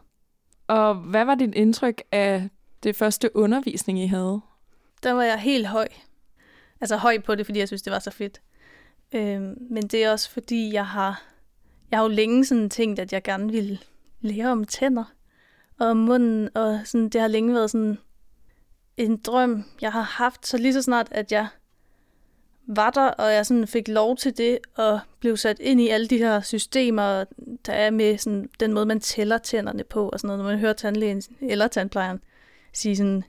Og 0.67 0.95
hvad 0.95 1.25
var 1.25 1.35
dit 1.35 1.55
indtryk 1.55 2.01
af 2.11 2.49
det 2.83 2.95
første 2.95 3.35
undervisning, 3.35 3.99
I 3.99 4.07
havde? 4.07 4.41
Der 5.03 5.11
var 5.11 5.23
jeg 5.23 5.39
helt 5.39 5.67
høj 5.67 5.87
altså 6.83 6.97
høj 6.97 7.19
på 7.19 7.35
det, 7.35 7.45
fordi 7.45 7.59
jeg 7.59 7.67
synes, 7.67 7.81
det 7.81 7.93
var 7.93 7.99
så 7.99 8.11
fedt. 8.11 8.41
Øhm, 9.13 9.57
men 9.69 9.83
det 9.83 10.03
er 10.03 10.11
også 10.11 10.29
fordi, 10.29 10.73
jeg 10.73 10.87
har, 10.87 11.23
jeg 11.91 11.99
har 11.99 12.03
jo 12.03 12.09
længe 12.09 12.45
sådan 12.45 12.69
tænkt, 12.69 12.99
at 12.99 13.13
jeg 13.13 13.23
gerne 13.23 13.51
ville 13.51 13.79
lære 14.23 14.51
om 14.51 14.65
tænder 14.65 15.03
og 15.77 15.87
om 15.87 15.97
munden, 15.97 16.49
og 16.57 16.79
sådan, 16.85 17.09
det 17.09 17.21
har 17.21 17.27
længe 17.27 17.53
været 17.53 17.71
sådan 17.71 17.97
en 18.97 19.17
drøm, 19.17 19.63
jeg 19.81 19.91
har 19.91 20.01
haft. 20.01 20.47
Så 20.47 20.57
lige 20.57 20.73
så 20.73 20.81
snart, 20.81 21.07
at 21.11 21.31
jeg 21.31 21.47
var 22.67 22.89
der, 22.89 23.07
og 23.07 23.33
jeg 23.33 23.45
sådan 23.45 23.67
fik 23.67 23.87
lov 23.87 24.17
til 24.17 24.37
det, 24.37 24.59
og 24.75 24.99
blev 25.19 25.37
sat 25.37 25.59
ind 25.59 25.81
i 25.81 25.89
alle 25.89 26.07
de 26.07 26.17
her 26.17 26.41
systemer, 26.41 27.23
der 27.65 27.73
er 27.73 27.91
med 27.91 28.17
sådan, 28.17 28.49
den 28.59 28.73
måde, 28.73 28.85
man 28.85 28.99
tæller 28.99 29.37
tænderne 29.37 29.83
på, 29.83 30.09
og 30.09 30.19
sådan 30.19 30.27
noget, 30.27 30.43
når 30.43 30.51
man 30.51 30.59
hører 30.59 30.73
tandlægen 30.73 31.21
eller 31.41 31.67
tandplejeren 31.67 32.19
sige 32.73 32.97
sådan, 32.97 33.23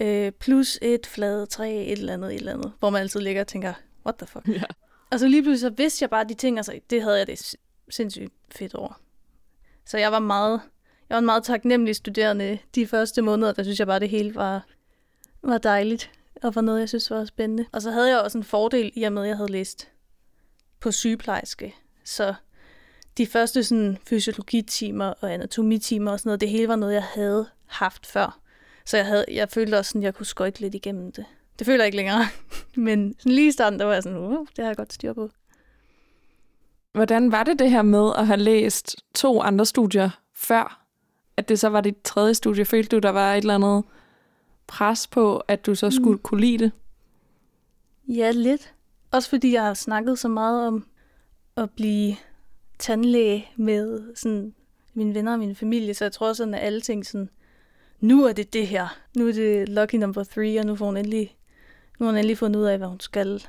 øh, 0.00 0.32
plus 0.32 0.78
et, 0.82 1.06
flade, 1.06 1.46
tre, 1.46 1.72
et 1.74 1.92
eller 1.92 2.12
andet, 2.12 2.34
et 2.34 2.38
eller 2.38 2.52
andet, 2.52 2.72
hvor 2.78 2.90
man 2.90 3.00
altid 3.00 3.20
ligger 3.20 3.40
og 3.40 3.46
tænker, 3.46 3.72
what 4.06 4.16
the 4.16 4.26
fuck? 4.26 4.48
Ja. 4.48 4.62
Og 5.10 5.18
så 5.18 5.28
lige 5.28 5.42
pludselig 5.42 5.70
så 5.70 5.76
vidste 5.76 6.02
jeg 6.02 6.10
bare 6.10 6.24
de 6.24 6.34
ting, 6.34 6.56
altså 6.56 6.80
det 6.90 7.02
havde 7.02 7.18
jeg 7.18 7.26
det 7.26 7.56
sindssygt 7.90 8.32
fedt 8.50 8.74
over. 8.74 9.00
Så 9.88 9.98
jeg 9.98 10.12
var 10.12 10.18
meget, 10.18 10.60
jeg 11.08 11.14
var 11.14 11.18
en 11.18 11.26
meget 11.26 11.44
taknemmelig 11.44 11.96
studerende 11.96 12.58
de 12.74 12.86
første 12.86 13.22
måneder, 13.22 13.52
der 13.52 13.62
synes 13.62 13.78
jeg 13.78 13.86
bare, 13.86 14.00
det 14.00 14.08
hele 14.08 14.34
var, 14.34 14.66
var 15.42 15.58
dejligt, 15.58 16.10
og 16.42 16.54
var 16.54 16.60
noget, 16.60 16.80
jeg 16.80 16.88
synes 16.88 17.10
var 17.10 17.24
spændende. 17.24 17.66
Og 17.72 17.82
så 17.82 17.90
havde 17.90 18.08
jeg 18.08 18.20
også 18.20 18.38
en 18.38 18.44
fordel 18.44 18.92
i 18.94 19.02
og 19.02 19.12
med, 19.12 19.22
at 19.22 19.28
jeg 19.28 19.36
havde 19.36 19.52
læst 19.52 19.88
på 20.80 20.90
sygeplejerske. 20.90 21.74
Så 22.04 22.34
de 23.18 23.26
første 23.26 23.64
sådan, 23.64 23.98
fysiologitimer 24.06 25.06
og 25.06 25.32
anatomitimer 25.32 26.12
og 26.12 26.20
sådan 26.20 26.28
noget, 26.28 26.40
det 26.40 26.50
hele 26.50 26.68
var 26.68 26.76
noget, 26.76 26.94
jeg 26.94 27.04
havde 27.14 27.48
haft 27.66 28.06
før. 28.06 28.40
Så 28.84 28.96
jeg, 28.96 29.06
havde, 29.06 29.24
jeg 29.28 29.48
følte 29.48 29.78
også, 29.78 29.98
at 29.98 30.04
jeg 30.04 30.14
kunne 30.14 30.26
skøjte 30.26 30.60
lidt 30.60 30.74
igennem 30.74 31.12
det. 31.12 31.24
Det 31.58 31.66
føler 31.66 31.84
jeg 31.84 31.86
ikke 31.86 31.96
længere. 31.96 32.26
Men 32.76 33.14
sådan 33.18 33.32
lige 33.32 33.48
i 33.48 33.52
starten, 33.52 33.78
der 33.78 33.84
var 33.84 33.92
jeg 33.92 34.02
sådan, 34.02 34.18
uh, 34.18 34.46
det 34.56 34.58
har 34.58 34.66
jeg 34.66 34.76
godt 34.76 34.92
styr 34.92 35.12
på. 35.12 35.30
Hvordan 36.92 37.32
var 37.32 37.44
det 37.44 37.58
det 37.58 37.70
her 37.70 37.82
med 37.82 38.12
at 38.18 38.26
have 38.26 38.36
læst 38.36 38.96
to 39.14 39.40
andre 39.40 39.66
studier 39.66 40.10
før? 40.34 40.84
At 41.36 41.48
det 41.48 41.58
så 41.58 41.68
var 41.68 41.80
dit 41.80 42.02
tredje 42.04 42.34
studie. 42.34 42.64
Følte 42.64 42.96
du, 42.96 42.98
der 42.98 43.10
var 43.10 43.34
et 43.34 43.38
eller 43.38 43.54
andet 43.54 43.84
pres 44.66 45.06
på, 45.06 45.36
at 45.36 45.66
du 45.66 45.74
så 45.74 45.86
mm. 45.86 45.90
skulle 45.90 46.16
mm. 46.16 46.22
kunne 46.22 46.40
lide 46.40 46.58
det? 46.58 46.72
Ja, 48.08 48.30
lidt. 48.30 48.74
Også 49.10 49.28
fordi 49.28 49.52
jeg 49.52 49.62
har 49.62 49.74
snakket 49.74 50.18
så 50.18 50.28
meget 50.28 50.66
om 50.66 50.86
at 51.56 51.70
blive 51.70 52.16
tandlæge 52.78 53.48
med 53.56 54.14
sådan, 54.16 54.54
mine 54.94 55.14
venner 55.14 55.32
og 55.32 55.38
min 55.38 55.56
familie, 55.56 55.94
så 55.94 56.04
jeg 56.04 56.12
tror 56.12 56.32
sådan, 56.32 56.54
at 56.54 56.60
alle 56.60 56.80
ting 56.80 57.06
sådan, 57.06 57.30
nu 58.00 58.24
er 58.24 58.32
det 58.32 58.52
det 58.52 58.66
her. 58.66 58.98
Nu 59.16 59.28
er 59.28 59.32
det 59.32 59.68
lucky 59.68 59.94
number 59.94 60.24
three, 60.24 60.58
og 60.58 60.66
nu 60.66 60.76
får 60.76 60.86
hun 60.86 60.96
endelig, 60.96 61.36
nu 61.98 62.06
har 62.06 62.12
hun 62.12 62.18
endelig 62.18 62.38
fundet 62.38 62.60
ud 62.60 62.64
af, 62.64 62.78
hvad 62.78 62.88
hun 62.88 63.00
skal. 63.00 63.44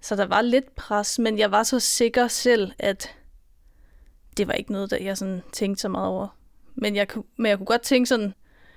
Så 0.00 0.16
der 0.16 0.26
var 0.26 0.42
lidt 0.42 0.74
pres, 0.74 1.18
men 1.18 1.38
jeg 1.38 1.50
var 1.50 1.62
så 1.62 1.80
sikker 1.80 2.28
selv, 2.28 2.72
at 2.78 3.16
det 4.36 4.48
var 4.48 4.54
ikke 4.54 4.72
noget, 4.72 4.90
der 4.90 4.96
jeg 4.96 5.18
sådan 5.18 5.42
tænkte 5.52 5.80
så 5.80 5.88
meget 5.88 6.08
over. 6.08 6.28
Men 6.74 6.96
jeg, 6.96 7.06
men 7.36 7.46
jeg 7.46 7.58
kunne 7.58 7.66
godt 7.66 7.82
tænke 7.82 8.06
sådan, 8.06 8.34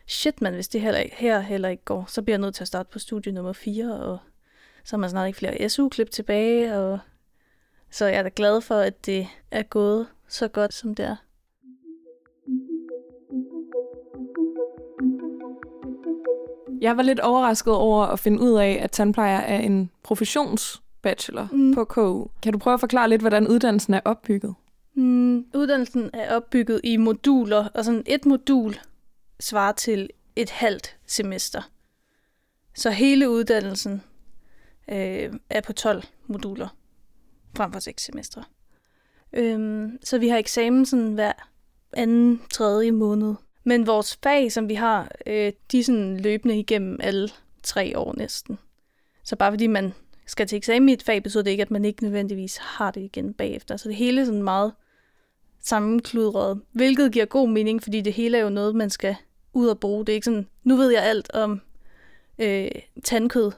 shit 0.08 0.42
man, 0.42 0.53
hvis 0.53 0.68
det 0.68 0.82
heller, 0.82 1.03
her 1.12 1.39
heller 1.39 1.70
ikke 1.70 1.84
går, 1.86 2.06
så 2.08 2.22
bliver 2.22 2.34
jeg 2.38 2.42
nødt 2.42 2.56
til 2.56 2.63
at 2.63 2.68
starte 2.68 2.89
på 2.92 3.00
studie 3.00 3.32
nummer 3.32 3.53
4, 3.53 4.00
og 4.00 4.18
så 4.84 4.96
har 4.96 5.00
man 5.00 5.10
snart 5.10 5.27
ikke 5.27 5.39
flere 5.39 5.70
SU-klip 5.70 6.12
tilbage, 6.12 6.77
og 6.77 7.00
så 7.92 8.06
jeg 8.06 8.20
er 8.20 8.24
da 8.24 8.30
glad 8.36 8.62
for, 8.62 8.75
at 8.75 9.06
det 9.06 9.27
er 9.51 9.63
gået 9.63 10.08
så 10.27 10.48
godt, 10.48 10.74
som 10.74 10.96
det 10.96 11.06
er. 11.06 11.15
Jeg 16.82 16.98
var 16.98 17.03
lidt 17.03 17.20
overrasket 17.20 17.74
over 17.74 18.06
at 18.06 18.20
finde 18.20 18.39
ud 18.42 18.53
af, 18.53 18.80
at 18.84 18.92
tandplejer 18.92 19.39
er 19.39 19.60
en 19.60 19.92
professions 20.03 20.83
professionsbachelor 21.03 21.48
mm. 21.51 21.74
på 21.74 21.86
KU. 21.86 22.27
Kan 22.41 22.53
du 22.53 22.60
prøve 22.60 22.74
at 22.74 22.79
forklare 22.79 23.10
lidt, 23.10 23.22
hvordan 23.22 23.48
uddannelsen 23.48 23.93
er 23.93 24.01
opbygget? 24.05 24.55
Mm, 24.95 25.45
uddannelsen 25.55 26.10
er 26.13 26.36
opbygget 26.36 26.81
i 26.83 26.98
moduler, 26.98 27.67
og 27.74 27.86
sådan 27.86 28.03
et 28.05 28.25
modul 28.25 28.75
svarer 29.39 29.72
til 29.72 30.10
et 30.36 30.50
halvt 30.50 30.98
semester. 31.07 31.62
Så 32.75 32.91
hele 32.91 33.29
uddannelsen 33.29 34.01
øh, 34.89 35.33
er 35.50 35.62
på 35.62 35.74
12 35.74 36.03
moduler, 36.27 36.67
frem 37.57 37.74
for 37.74 37.79
6 37.79 38.03
semestre. 38.03 38.43
Øhm, 39.33 40.00
så 40.03 40.17
vi 40.17 40.27
har 40.27 40.38
eksamen 40.38 40.86
sådan 40.86 41.13
hver 41.13 41.33
anden, 41.93 42.41
tredje 42.51 42.91
måned. 42.91 43.36
Men 43.63 43.88
vores 43.88 44.19
fag, 44.24 44.51
som 44.51 44.69
vi 44.69 44.74
har, 44.74 45.12
øh, 45.25 45.51
de 45.72 45.79
er 45.79 45.83
sådan 45.83 46.17
løbende 46.17 46.60
igennem 46.60 47.00
alle 47.01 47.29
tre 47.63 47.98
år 47.98 48.13
næsten. 48.17 48.60
Så 49.24 49.36
bare 49.36 49.51
fordi 49.51 49.67
man 49.67 49.93
skal 50.25 50.48
til 50.48 50.58
eksamen 50.58 50.89
i 50.89 50.94
et 50.94 51.03
fag, 51.03 51.24
betyder 51.24 51.44
det 51.44 51.51
ikke, 51.51 51.62
at 51.62 51.72
man 51.72 51.86
ikke 51.86 52.03
nødvendigvis 52.03 52.58
har 52.58 52.92
det 52.92 53.01
igen 53.01 53.34
bagefter. 53.34 53.77
Så 53.77 53.89
det 53.89 53.96
hele 53.96 54.22
er 54.22 54.25
sådan 54.25 54.44
meget 54.44 54.74
sammenkludret, 55.62 56.62
hvilket 56.72 57.12
giver 57.12 57.25
god 57.25 57.50
mening, 57.50 57.84
fordi 57.84 58.01
det 58.01 58.13
hele 58.13 58.38
er 58.38 58.42
jo 58.42 58.50
noget, 58.50 58.75
man 58.75 58.89
skal 58.89 59.15
ud 59.53 59.68
og 59.68 59.80
bruge. 59.80 60.06
Det 60.06 60.13
er 60.13 60.15
ikke 60.15 60.25
sådan, 60.25 60.48
nu 60.63 60.75
ved 60.75 60.92
jeg 60.92 61.03
alt 61.03 61.32
om 61.34 61.62
øh, 62.39 62.72
tandkød, 63.03 63.51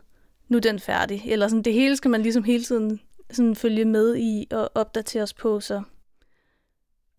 nu 0.47 0.57
er 0.57 0.61
den 0.61 0.79
færdig. 0.79 1.21
Eller 1.25 1.47
sådan, 1.47 1.63
det 1.63 1.73
hele 1.73 1.95
skal 1.95 2.11
man 2.11 2.21
ligesom 2.21 2.43
hele 2.43 2.63
tiden 2.63 2.99
sådan 3.31 3.55
følge 3.55 3.85
med 3.85 4.17
i 4.17 4.47
og 4.51 4.71
opdatere 4.75 5.23
os 5.23 5.33
på. 5.33 5.59
Så 5.59 5.83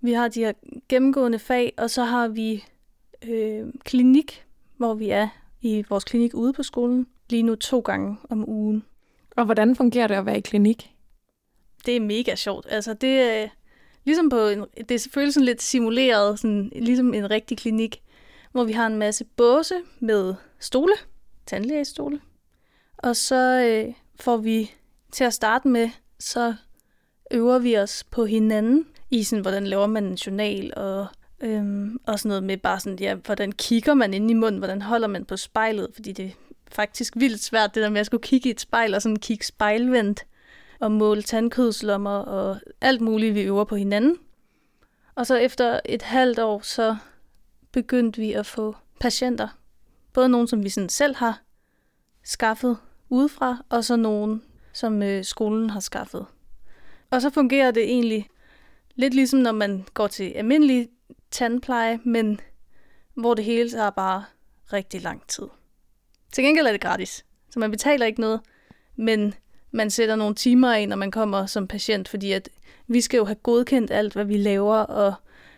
vi 0.01 0.13
har 0.13 0.29
de 0.29 0.41
her 0.41 0.53
gennemgående 0.89 1.39
fag, 1.39 1.73
og 1.79 1.91
så 1.91 2.05
har 2.05 2.29
vi 2.29 2.65
øh, 3.29 3.67
klinik, 3.85 4.45
hvor 4.77 4.95
vi 4.95 5.11
er 5.11 5.29
i 5.61 5.85
vores 5.89 6.05
klinik 6.05 6.35
ude 6.35 6.53
på 6.53 6.63
skolen, 6.63 7.07
lige 7.31 7.43
nu 7.43 7.55
to 7.55 7.81
gange 7.81 8.17
om 8.31 8.49
ugen. 8.49 8.85
Og 9.37 9.45
hvordan 9.45 9.77
fungerer 9.77 10.07
det 10.07 10.15
at 10.15 10.27
være 10.27 10.39
i 10.39 10.41
klinik? 10.41 10.91
Det 11.87 11.97
er 11.97 12.01
mega 12.01 12.35
sjovt. 12.35 12.67
Altså 12.71 12.95
det 12.95 13.21
er 13.21 13.49
ligesom 14.05 14.31
på 14.31 14.49
en, 14.49 14.65
det 14.89 15.07
føles 15.15 15.35
sådan 15.35 15.45
lidt 15.45 15.63
simuleret, 15.63 16.39
sådan, 16.39 16.73
ligesom 16.75 17.15
en 17.15 17.31
rigtig 17.31 17.59
klinik, 17.59 18.03
hvor 18.53 18.65
vi 18.65 18.73
har 18.73 18.87
en 18.87 18.97
masse 18.97 19.25
båse 19.25 19.75
med 20.01 20.35
stole, 20.59 20.93
tandlægestole. 21.47 22.21
Og 22.99 23.17
så 23.17 23.63
øh, 23.65 23.95
får 24.21 24.37
vi 24.37 24.71
til 25.13 25.25
at 25.25 25.35
starte 25.35 25.69
med, 25.69 25.91
så 26.19 26.55
øver 27.31 27.59
vi 27.59 27.77
os 27.77 28.05
på 28.05 28.25
hinanden 28.25 28.87
i 29.11 29.23
sådan, 29.23 29.43
hvordan 29.43 29.67
laver 29.67 29.87
man 29.87 30.05
en 30.05 30.15
journal, 30.15 30.73
og, 30.77 31.07
øhm, 31.41 32.01
og 32.07 32.19
sådan 32.19 32.29
noget 32.29 32.43
med 32.43 32.57
bare 32.57 32.81
sådan, 32.81 32.99
ja, 32.99 33.15
hvordan 33.15 33.53
kigger 33.53 33.95
man 33.95 34.15
ind 34.15 34.31
i 34.31 34.35
munden, 34.35 34.59
hvordan 34.59 34.83
holder 34.83 35.09
man 35.09 35.25
på 35.25 35.37
spejlet, 35.37 35.89
fordi 35.95 36.13
det 36.13 36.33
faktisk 36.77 37.17
vildt 37.17 37.43
svært, 37.43 37.75
det 37.75 37.83
der 37.83 37.91
med 37.91 38.01
at 38.01 38.07
skulle 38.07 38.23
kigge 38.23 38.49
i 38.49 38.51
et 38.51 38.61
spejl, 38.61 38.95
og 38.95 39.03
sådan 39.03 39.17
kigge 39.17 39.45
spejlvendt, 39.45 40.27
og 40.81 40.93
måle 40.93 41.23
tandkødslommer, 41.23 42.19
og 42.19 42.59
alt 42.81 43.01
muligt, 43.01 43.35
vi 43.35 43.43
øver 43.43 43.65
på 43.65 43.77
hinanden. 43.77 44.19
Og 45.15 45.27
så 45.27 45.37
efter 45.37 45.81
et 45.85 46.03
halvt 46.03 46.39
år, 46.39 46.61
så 46.61 46.97
begyndte 47.73 48.21
vi 48.21 48.33
at 48.33 48.47
få 48.47 48.77
patienter. 49.01 49.49
Både 50.13 50.29
nogen, 50.29 50.47
som 50.47 50.65
vi 50.65 50.69
sådan 50.69 50.89
selv 50.89 51.17
har 51.17 51.43
skaffet 52.25 52.79
udefra, 53.09 53.65
og 53.69 53.85
så 53.85 53.97
nogen, 53.97 54.43
som 54.73 55.03
øh, 55.03 55.25
skolen 55.25 55.71
har 55.71 55.81
skaffet. 55.81 56.27
Og 57.11 57.23
så 57.23 57.31
fungerer 57.31 57.71
det 57.71 57.83
egentlig 57.83 58.29
lidt 58.95 59.15
ligesom, 59.15 59.41
når 59.41 59.53
man 59.53 59.85
går 59.95 60.07
til 60.07 60.25
almindelig 60.31 60.89
tandpleje, 61.31 62.01
men 62.05 62.41
hvor 63.15 63.35
det 63.35 63.45
hele 63.45 63.71
tager 63.71 63.91
bare 63.91 64.25
rigtig 64.73 65.03
lang 65.03 65.27
tid. 65.29 65.47
Til 66.33 66.45
gengæld 66.45 66.67
er 66.67 66.73
det 66.73 66.81
gratis, 66.81 67.25
så 67.51 67.59
man 67.59 67.71
betaler 67.71 68.07
ikke 68.07 68.21
noget, 68.21 68.41
men 68.97 69.35
man 69.71 69.91
sætter 69.91 70.17
nogle 70.17 70.35
timer 70.35 70.73
ind, 70.73 70.91
når 70.91 70.97
man 70.97 71.11
kommer 71.11 71.47
som 71.47 71.69
patient, 71.69 72.09
fordi 72.09 72.33
at 72.33 72.49
vi 72.87 73.01
skal 73.01 73.19
jo 73.19 73.25
have 73.25 73.35
godkendt 73.35 73.91
alt, 73.91 74.13
hvad 74.13 74.25
vi 74.25 74.37
laver, 74.37 74.77
og 74.77 75.15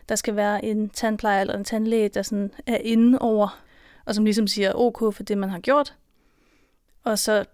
der 0.08 0.14
skal 0.14 0.36
være 0.36 0.64
en 0.64 0.88
tandplejer 0.88 1.40
eller 1.40 1.56
en 1.56 1.64
tandlæge, 1.64 2.08
der 2.08 2.22
sådan 2.22 2.52
er 2.66 2.76
inde 2.76 3.18
over, 3.18 3.62
og 4.04 4.14
som 4.14 4.24
ligesom 4.24 4.46
siger 4.46 4.72
ok 4.74 5.14
for 5.14 5.22
det, 5.22 5.38
man 5.38 5.50
har 5.50 5.58
gjort. 5.58 5.94
Og 7.04 7.18
så 7.18 7.44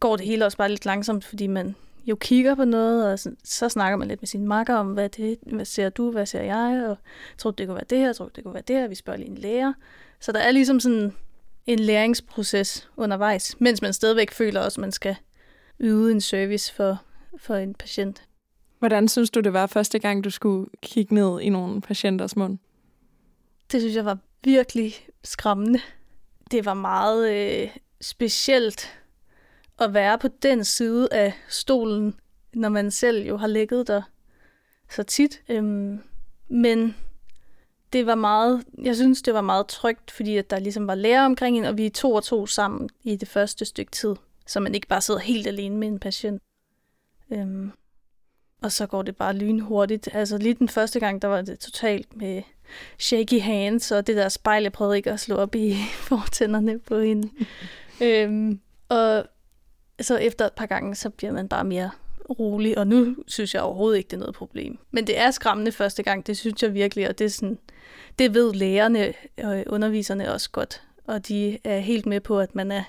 går 0.00 0.16
det 0.16 0.26
hele 0.26 0.44
også 0.44 0.58
bare 0.58 0.68
lidt 0.68 0.86
langsomt, 0.86 1.24
fordi 1.24 1.46
man 1.46 1.74
jo 2.06 2.16
kigger 2.16 2.54
på 2.54 2.64
noget, 2.64 3.12
og 3.12 3.18
så, 3.18 3.30
så 3.44 3.68
snakker 3.68 3.96
man 3.96 4.08
lidt 4.08 4.22
med 4.22 4.26
sine 4.26 4.46
makker 4.46 4.74
om, 4.74 4.86
hvad, 4.86 5.08
det, 5.08 5.38
hvad 5.42 5.64
ser 5.64 5.88
du, 5.88 6.10
hvad 6.10 6.26
ser 6.26 6.42
jeg, 6.42 6.86
og 6.88 6.96
tror 7.38 7.50
det 7.50 7.66
kunne 7.66 7.74
være 7.74 7.84
det 7.90 7.98
her, 7.98 8.12
tror 8.12 8.28
det 8.28 8.44
kunne 8.44 8.54
være 8.54 8.62
det 8.68 8.76
her, 8.76 8.88
vi 8.88 8.94
spørger 8.94 9.18
lige 9.18 9.30
en 9.30 9.38
læger. 9.38 9.72
Så 10.20 10.32
der 10.32 10.38
er 10.38 10.50
ligesom 10.50 10.80
sådan 10.80 11.14
en 11.66 11.78
læringsproces 11.78 12.88
undervejs, 12.96 13.56
mens 13.60 13.82
man 13.82 13.92
stadigvæk 13.92 14.30
føler 14.30 14.60
også, 14.60 14.80
at 14.80 14.80
man 14.80 14.92
skal 14.92 15.16
yde 15.80 16.12
en 16.12 16.20
service 16.20 16.72
for, 16.72 17.02
for 17.38 17.54
en 17.54 17.74
patient. 17.74 18.22
Hvordan 18.78 19.08
synes 19.08 19.30
du, 19.30 19.40
det 19.40 19.52
var 19.52 19.66
første 19.66 19.98
gang, 19.98 20.24
du 20.24 20.30
skulle 20.30 20.70
kigge 20.82 21.14
ned 21.14 21.40
i 21.40 21.48
nogle 21.48 21.80
patienters 21.80 22.36
mund? 22.36 22.58
Det 23.72 23.80
synes 23.80 23.96
jeg 23.96 24.04
var 24.04 24.18
virkelig 24.44 24.94
skræmmende. 25.24 25.80
Det 26.50 26.64
var 26.64 26.74
meget 26.74 27.34
øh, 27.34 27.76
specielt 28.00 29.00
at 29.78 29.94
være 29.94 30.18
på 30.18 30.28
den 30.42 30.64
side 30.64 31.08
af 31.12 31.32
stolen, 31.48 32.14
når 32.54 32.68
man 32.68 32.90
selv 32.90 33.26
jo 33.26 33.36
har 33.36 33.46
ligget 33.46 33.86
der 33.86 34.02
så 34.90 35.02
tit. 35.02 35.42
Øhm, 35.48 36.00
men 36.48 36.96
det 37.96 38.06
var 38.06 38.14
meget, 38.14 38.64
jeg 38.82 38.96
synes, 38.96 39.22
det 39.22 39.34
var 39.34 39.40
meget 39.40 39.66
trygt, 39.66 40.10
fordi 40.10 40.36
at 40.36 40.50
der 40.50 40.58
ligesom 40.58 40.86
var 40.86 40.94
lærer 40.94 41.24
omkring 41.24 41.58
en, 41.58 41.64
og 41.64 41.76
vi 41.76 41.86
er 41.86 41.90
to 41.90 42.12
og 42.12 42.24
to 42.24 42.46
sammen 42.46 42.90
i 43.04 43.16
det 43.16 43.28
første 43.28 43.64
stykke 43.64 43.92
tid, 43.92 44.14
så 44.46 44.60
man 44.60 44.74
ikke 44.74 44.86
bare 44.86 45.00
sidder 45.00 45.20
helt 45.20 45.46
alene 45.46 45.76
med 45.76 45.88
en 45.88 45.98
patient. 45.98 46.42
Øhm, 47.30 47.72
og 48.62 48.72
så 48.72 48.86
går 48.86 49.02
det 49.02 49.16
bare 49.16 49.32
lynhurtigt. 49.32 50.08
Altså 50.12 50.38
lige 50.38 50.54
den 50.54 50.68
første 50.68 51.00
gang, 51.00 51.22
der 51.22 51.28
var 51.28 51.42
det 51.42 51.58
totalt 51.58 52.16
med 52.16 52.42
shaky 52.98 53.40
hands, 53.40 53.92
og 53.92 54.06
det 54.06 54.16
der 54.16 54.28
spejl, 54.28 54.62
jeg 54.62 54.72
prøvede 54.72 54.96
ikke 54.96 55.12
at 55.12 55.20
slå 55.20 55.36
op 55.36 55.54
i 55.54 55.76
fortænderne 56.08 56.78
på 56.78 56.98
hende. 56.98 57.30
øhm, 58.06 58.60
og 58.88 59.26
så 60.00 60.16
efter 60.16 60.46
et 60.46 60.52
par 60.52 60.66
gange, 60.66 60.94
så 60.94 61.10
bliver 61.10 61.32
man 61.32 61.48
bare 61.48 61.64
mere 61.64 61.90
rolig, 62.30 62.78
og 62.78 62.86
nu 62.86 63.16
synes 63.26 63.54
jeg 63.54 63.62
overhovedet 63.62 63.98
ikke, 63.98 64.08
det 64.08 64.16
er 64.16 64.20
noget 64.20 64.34
problem. 64.34 64.78
Men 64.90 65.06
det 65.06 65.18
er 65.18 65.30
skræmmende 65.30 65.72
første 65.72 66.02
gang, 66.02 66.26
det 66.26 66.36
synes 66.36 66.62
jeg 66.62 66.74
virkelig, 66.74 67.08
og 67.08 67.18
det, 67.18 67.24
er 67.24 67.28
sådan, 67.28 67.58
det 68.18 68.34
ved 68.34 68.52
lærerne 68.52 69.14
og 69.42 69.64
underviserne 69.66 70.32
også 70.32 70.50
godt, 70.50 70.82
og 71.04 71.28
de 71.28 71.58
er 71.64 71.78
helt 71.78 72.06
med 72.06 72.20
på, 72.20 72.40
at 72.40 72.54
man 72.54 72.72
er, 72.72 72.84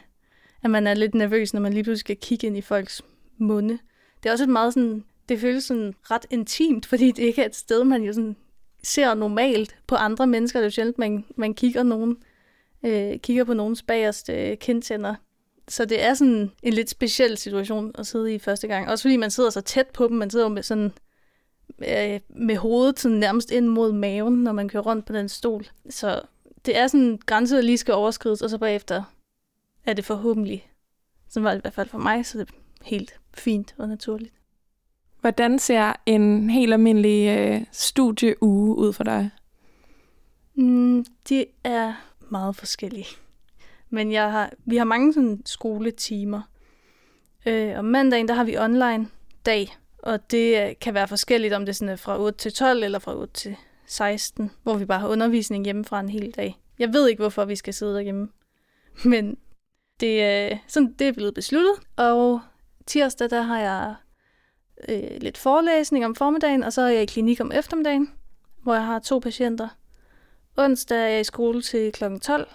at 0.64 0.70
man 0.70 0.88
er 0.88 0.94
lidt 0.94 1.16
nervøs, 1.16 1.54
når 1.54 1.62
man 1.62 1.74
lige 1.74 1.84
pludselig 1.84 2.00
skal 2.00 2.18
kigge 2.18 2.48
ind 2.48 2.58
i 2.58 2.62
folks 2.62 3.02
munde. 3.38 3.80
Det 4.24 4.30
er 4.30 4.34
også 4.34 4.44
et 4.44 4.50
meget 4.50 4.74
sådan, 4.74 5.04
det 5.30 5.40
føles 5.40 5.64
sådan 5.64 5.94
ret 6.04 6.26
intimt, 6.30 6.86
fordi 6.86 7.12
det 7.12 7.24
ikke 7.24 7.42
er 7.42 7.46
et 7.46 7.56
sted, 7.56 7.84
man 7.84 8.04
jo 8.04 8.14
sådan 8.14 8.36
ser 8.84 9.14
normalt 9.14 9.76
på 9.88 9.96
andre 9.96 10.28
mennesker. 10.28 10.60
Det 10.60 10.64
er 10.64 10.68
jo 10.68 10.72
sjældent, 10.72 10.98
man, 10.98 11.26
man 11.36 11.54
kigger, 11.54 11.84
nogen, 11.84 12.18
øh, 12.86 13.20
kigger 13.20 13.44
på 13.44 13.54
nogens 13.54 13.84
bagerste 13.84 14.34
øh, 14.34 14.58
kindtænder 14.58 15.16
så 15.68 15.86
det 15.86 16.04
er 16.04 16.14
sådan 16.14 16.52
en 16.64 16.74
lidt 16.74 16.90
speciel 16.90 17.38
situation 17.38 17.92
at 17.96 18.08
sidde 18.08 18.36
i 18.36 18.40
første 18.40 18.68
gang. 18.68 18.90
Også 18.90 19.02
fordi 19.02 19.18
man 19.18 19.32
sidder 19.32 19.50
så 19.50 19.62
tæt 19.62 19.88
på 19.88 20.08
dem. 20.08 20.18
Man 20.18 20.30
sidder 20.30 20.48
med 20.48 20.64
sådan 20.64 20.94
øh, 21.80 22.20
med 22.30 22.56
hovedet 22.56 23.00
sådan 23.00 23.18
nærmest 23.18 23.52
ind 23.52 23.68
mod 23.68 23.92
maven, 23.92 24.44
når 24.44 24.52
man 24.52 24.70
kører 24.70 24.84
rundt 24.84 25.06
på 25.06 25.14
den 25.14 25.30
stol. 25.30 25.68
Så 25.90 26.22
det 26.66 26.78
er 26.78 26.88
sådan 26.88 27.06
en 27.06 27.18
grænse, 27.18 27.56
der 27.56 27.62
lige 27.62 27.78
skal 27.78 27.94
overskrides, 27.94 28.42
og 28.42 28.50
så 28.50 28.58
bagefter 28.58 29.04
er 29.86 29.94
det 29.94 30.06
forhåbentlig, 30.06 30.72
som 31.30 31.44
var 31.44 31.52
det 31.52 31.58
i 31.58 31.62
hvert 31.62 31.74
fald 31.74 31.90
for 31.90 31.98
mig, 31.98 32.26
så 32.26 32.38
det 32.38 32.50
er 32.50 32.54
helt 32.84 33.20
fint 33.34 33.76
og 33.78 33.88
naturligt. 33.88 34.34
Hvordan 35.22 35.60
ser 35.60 35.94
en 36.06 36.50
helt 36.50 36.74
almindelig 36.74 37.38
øh, 37.38 37.62
studieuge 37.72 38.76
ud 38.76 38.94
for 38.94 39.04
dig? 39.04 39.30
Mm, 40.56 41.06
det 41.30 41.46
er 41.64 41.94
meget 42.30 42.56
forskellige. 42.56 43.06
Men 43.90 44.12
jeg 44.12 44.32
har, 44.32 44.52
vi 44.66 44.78
har 44.78 44.86
mange 44.86 45.14
sådan 45.14 45.42
skoletimer. 45.46 46.42
Øh, 47.46 47.78
og 47.78 47.86
mandagen, 47.86 48.28
der 48.28 48.34
har 48.34 48.44
vi 48.44 48.58
online 48.58 49.08
dag, 49.46 49.78
og 49.98 50.32
det 50.32 50.68
øh, 50.68 50.76
kan 50.82 50.94
være 50.94 51.08
forskelligt, 51.08 51.54
om 51.54 51.66
det 51.66 51.76
sådan 51.76 51.90
er 51.90 51.96
fra 51.96 52.20
8 52.20 52.40
til 52.40 52.54
12 52.54 52.84
eller 52.84 53.00
fra 53.00 53.16
8 53.16 53.34
til 53.34 53.56
16, 53.86 54.52
hvor 54.64 54.78
vi 54.78 54.86
bare 54.86 55.00
har 55.00 55.08
undervisning 55.08 55.66
hjemmefra 55.66 56.00
en 56.00 56.10
hel 56.10 56.32
dag. 56.32 56.62
Jeg 56.80 56.94
ved 56.94 57.08
ikke, 57.08 57.22
hvorfor 57.22 57.46
vi 57.46 57.56
skal 57.56 57.74
sidde 57.74 57.94
derhjemme, 57.94 58.30
men 59.06 59.38
det, 60.00 60.24
er, 60.24 60.58
sådan, 60.68 60.94
det 61.00 61.08
er 61.08 61.12
blevet 61.12 61.34
besluttet. 61.34 61.74
Og 61.96 62.42
tirsdag, 62.86 63.30
der 63.30 63.42
har 63.42 63.60
jeg 63.60 63.96
øh, 64.90 65.22
lidt 65.22 65.38
forelæsning 65.38 66.06
om 66.06 66.16
formiddagen, 66.16 66.64
og 66.64 66.74
så 66.74 66.82
er 66.82 66.88
jeg 66.90 67.04
i 67.04 67.06
klinik 67.06 67.42
om 67.42 67.52
eftermiddagen, 67.52 68.12
hvor 68.64 68.74
jeg 68.74 68.86
har 68.86 69.00
to 69.00 69.20
patienter. 69.20 69.68
Onsdag 70.58 70.98
er 70.98 71.08
jeg 71.08 71.22
i 71.22 71.24
skole 71.24 71.62
til 71.62 71.92
kl. 71.92 72.04
12, 72.22 72.48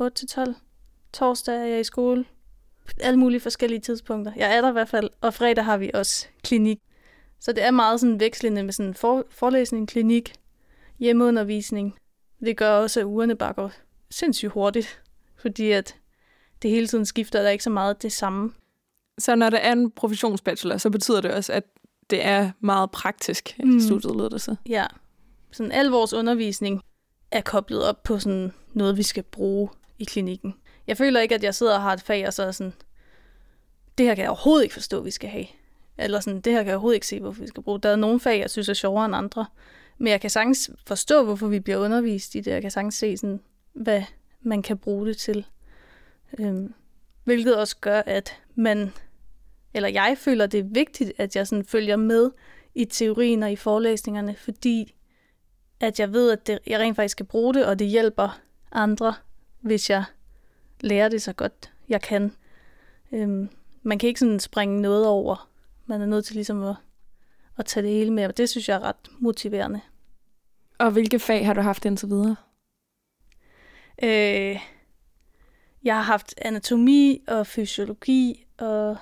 8-12. 0.00 0.54
Torsdag 1.12 1.54
er 1.54 1.64
jeg 1.64 1.80
i 1.80 1.84
skole. 1.84 2.24
Alle 3.00 3.18
mulige 3.18 3.40
forskellige 3.40 3.80
tidspunkter. 3.80 4.32
Jeg 4.36 4.56
er 4.56 4.60
der 4.60 4.68
i 4.68 4.72
hvert 4.72 4.88
fald. 4.88 5.10
Og 5.20 5.34
fredag 5.34 5.64
har 5.64 5.76
vi 5.76 5.90
også 5.94 6.26
klinik. 6.44 6.78
Så 7.40 7.52
det 7.52 7.64
er 7.64 7.70
meget 7.70 8.00
sådan 8.00 8.20
vekslende 8.20 8.62
med 8.62 8.72
sådan 8.72 8.94
for, 8.94 9.24
forelæsning, 9.30 9.88
klinik, 9.88 10.34
hjemmeundervisning. 10.98 11.96
Det 12.44 12.56
gør 12.56 12.70
også, 12.70 13.00
at 13.00 13.04
ugerne 13.04 13.36
bare 13.36 13.52
går 13.52 13.72
sindssygt 14.10 14.52
hurtigt. 14.52 15.02
Fordi 15.36 15.70
at 15.70 15.96
det 16.62 16.70
hele 16.70 16.86
tiden 16.86 17.06
skifter, 17.06 17.38
og 17.38 17.42
der 17.42 17.48
er 17.48 17.52
ikke 17.52 17.64
så 17.64 17.70
meget 17.70 18.02
det 18.02 18.12
samme. 18.12 18.52
Så 19.18 19.34
når 19.34 19.50
det 19.50 19.66
er 19.66 19.72
en 19.72 19.90
professionsbachelor, 19.90 20.76
så 20.76 20.90
betyder 20.90 21.20
det 21.20 21.30
også, 21.30 21.52
at 21.52 21.64
det 22.10 22.24
er 22.24 22.50
meget 22.60 22.90
praktisk 22.90 23.56
mm. 23.64 23.80
studieledelse? 23.80 24.56
Ja. 24.68 24.86
Sådan 25.52 25.72
al 25.72 25.86
vores 25.86 26.12
undervisning 26.12 26.82
er 27.30 27.40
koblet 27.40 27.84
op 27.88 28.02
på 28.02 28.18
sådan 28.18 28.52
noget, 28.72 28.96
vi 28.96 29.02
skal 29.02 29.22
bruge 29.22 29.68
i 30.02 30.04
klinikken. 30.04 30.54
Jeg 30.86 30.96
føler 30.96 31.20
ikke, 31.20 31.34
at 31.34 31.42
jeg 31.42 31.54
sidder 31.54 31.74
og 31.74 31.82
har 31.82 31.92
et 31.92 32.02
fag, 32.02 32.26
og 32.26 32.32
så 32.32 32.42
er 32.42 32.50
sådan, 32.50 32.72
det 33.98 34.06
her 34.06 34.14
kan 34.14 34.22
jeg 34.22 34.30
overhovedet 34.30 34.62
ikke 34.62 34.72
forstå, 34.72 35.00
vi 35.00 35.10
skal 35.10 35.30
have. 35.30 35.46
Eller 35.98 36.20
sådan, 36.20 36.40
det 36.40 36.52
her 36.52 36.60
kan 36.60 36.66
jeg 36.66 36.74
overhovedet 36.74 36.96
ikke 36.96 37.06
se, 37.06 37.20
hvorfor 37.20 37.40
vi 37.40 37.48
skal 37.48 37.62
bruge. 37.62 37.80
Der 37.80 37.88
er 37.88 37.96
nogle 37.96 38.20
fag, 38.20 38.40
jeg 38.40 38.50
synes 38.50 38.68
er 38.68 38.74
sjovere 38.74 39.04
end 39.04 39.16
andre. 39.16 39.46
Men 39.98 40.10
jeg 40.10 40.20
kan 40.20 40.30
sagtens 40.30 40.70
forstå, 40.86 41.24
hvorfor 41.24 41.46
vi 41.46 41.60
bliver 41.60 41.78
undervist 41.78 42.34
i 42.34 42.40
det. 42.40 42.50
Jeg 42.50 42.62
kan 42.62 42.70
sagtens 42.70 42.94
se, 42.94 43.16
sådan, 43.16 43.40
hvad 43.72 44.02
man 44.40 44.62
kan 44.62 44.78
bruge 44.78 45.06
det 45.06 45.16
til. 45.16 45.46
Øhm, 46.38 46.74
hvilket 47.24 47.56
også 47.56 47.76
gør, 47.80 48.02
at 48.06 48.40
man, 48.54 48.92
eller 49.74 49.88
jeg 49.88 50.16
føler, 50.18 50.46
det 50.46 50.60
er 50.60 50.64
vigtigt, 50.64 51.12
at 51.18 51.36
jeg 51.36 51.46
sådan 51.46 51.64
følger 51.64 51.96
med 51.96 52.30
i 52.74 52.84
teorien 52.84 53.42
og 53.42 53.52
i 53.52 53.56
forelæsningerne, 53.56 54.36
fordi 54.36 54.94
at 55.80 56.00
jeg 56.00 56.12
ved, 56.12 56.30
at 56.30 56.46
det, 56.46 56.58
jeg 56.66 56.80
rent 56.80 56.96
faktisk 56.96 57.12
skal 57.12 57.26
bruge 57.26 57.54
det, 57.54 57.66
og 57.66 57.78
det 57.78 57.86
hjælper 57.86 58.40
andre, 58.72 59.14
hvis 59.62 59.90
jeg 59.90 60.04
lærer 60.80 61.08
det 61.08 61.22
så 61.22 61.32
godt 61.32 61.72
jeg 61.88 62.02
kan. 62.02 62.36
Øhm, 63.12 63.48
man 63.82 63.98
kan 63.98 64.08
ikke 64.08 64.20
sådan 64.20 64.40
springe 64.40 64.80
noget 64.80 65.06
over. 65.06 65.48
Man 65.86 66.02
er 66.02 66.06
nødt 66.06 66.24
til 66.24 66.34
ligesom 66.34 66.62
at, 66.62 66.76
at 67.58 67.66
tage 67.66 67.86
det 67.86 67.92
hele 67.92 68.12
med, 68.12 68.26
og 68.26 68.36
det 68.36 68.48
synes 68.48 68.68
jeg 68.68 68.74
er 68.74 68.82
ret 68.82 69.10
motiverende. 69.18 69.80
Og 70.78 70.90
hvilke 70.90 71.18
fag 71.18 71.46
har 71.46 71.54
du 71.54 71.60
haft 71.60 71.84
indtil 71.84 72.08
videre? 72.08 72.36
Øh, 74.02 74.60
jeg 75.84 75.94
har 75.94 76.02
haft 76.02 76.34
anatomi 76.36 77.24
og 77.28 77.46
fysiologi 77.46 78.44
og 78.58 78.96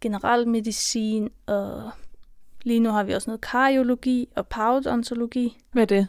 generel 0.00 0.48
medicin, 0.48 1.30
og 1.46 1.90
lige 2.62 2.80
nu 2.80 2.90
har 2.90 3.04
vi 3.04 3.12
også 3.12 3.30
noget 3.30 3.40
kardiologi 3.40 4.28
og 4.36 4.48
parodontologi. 4.48 5.58
Hvad 5.72 5.82
er 5.82 5.86
det? 5.86 6.08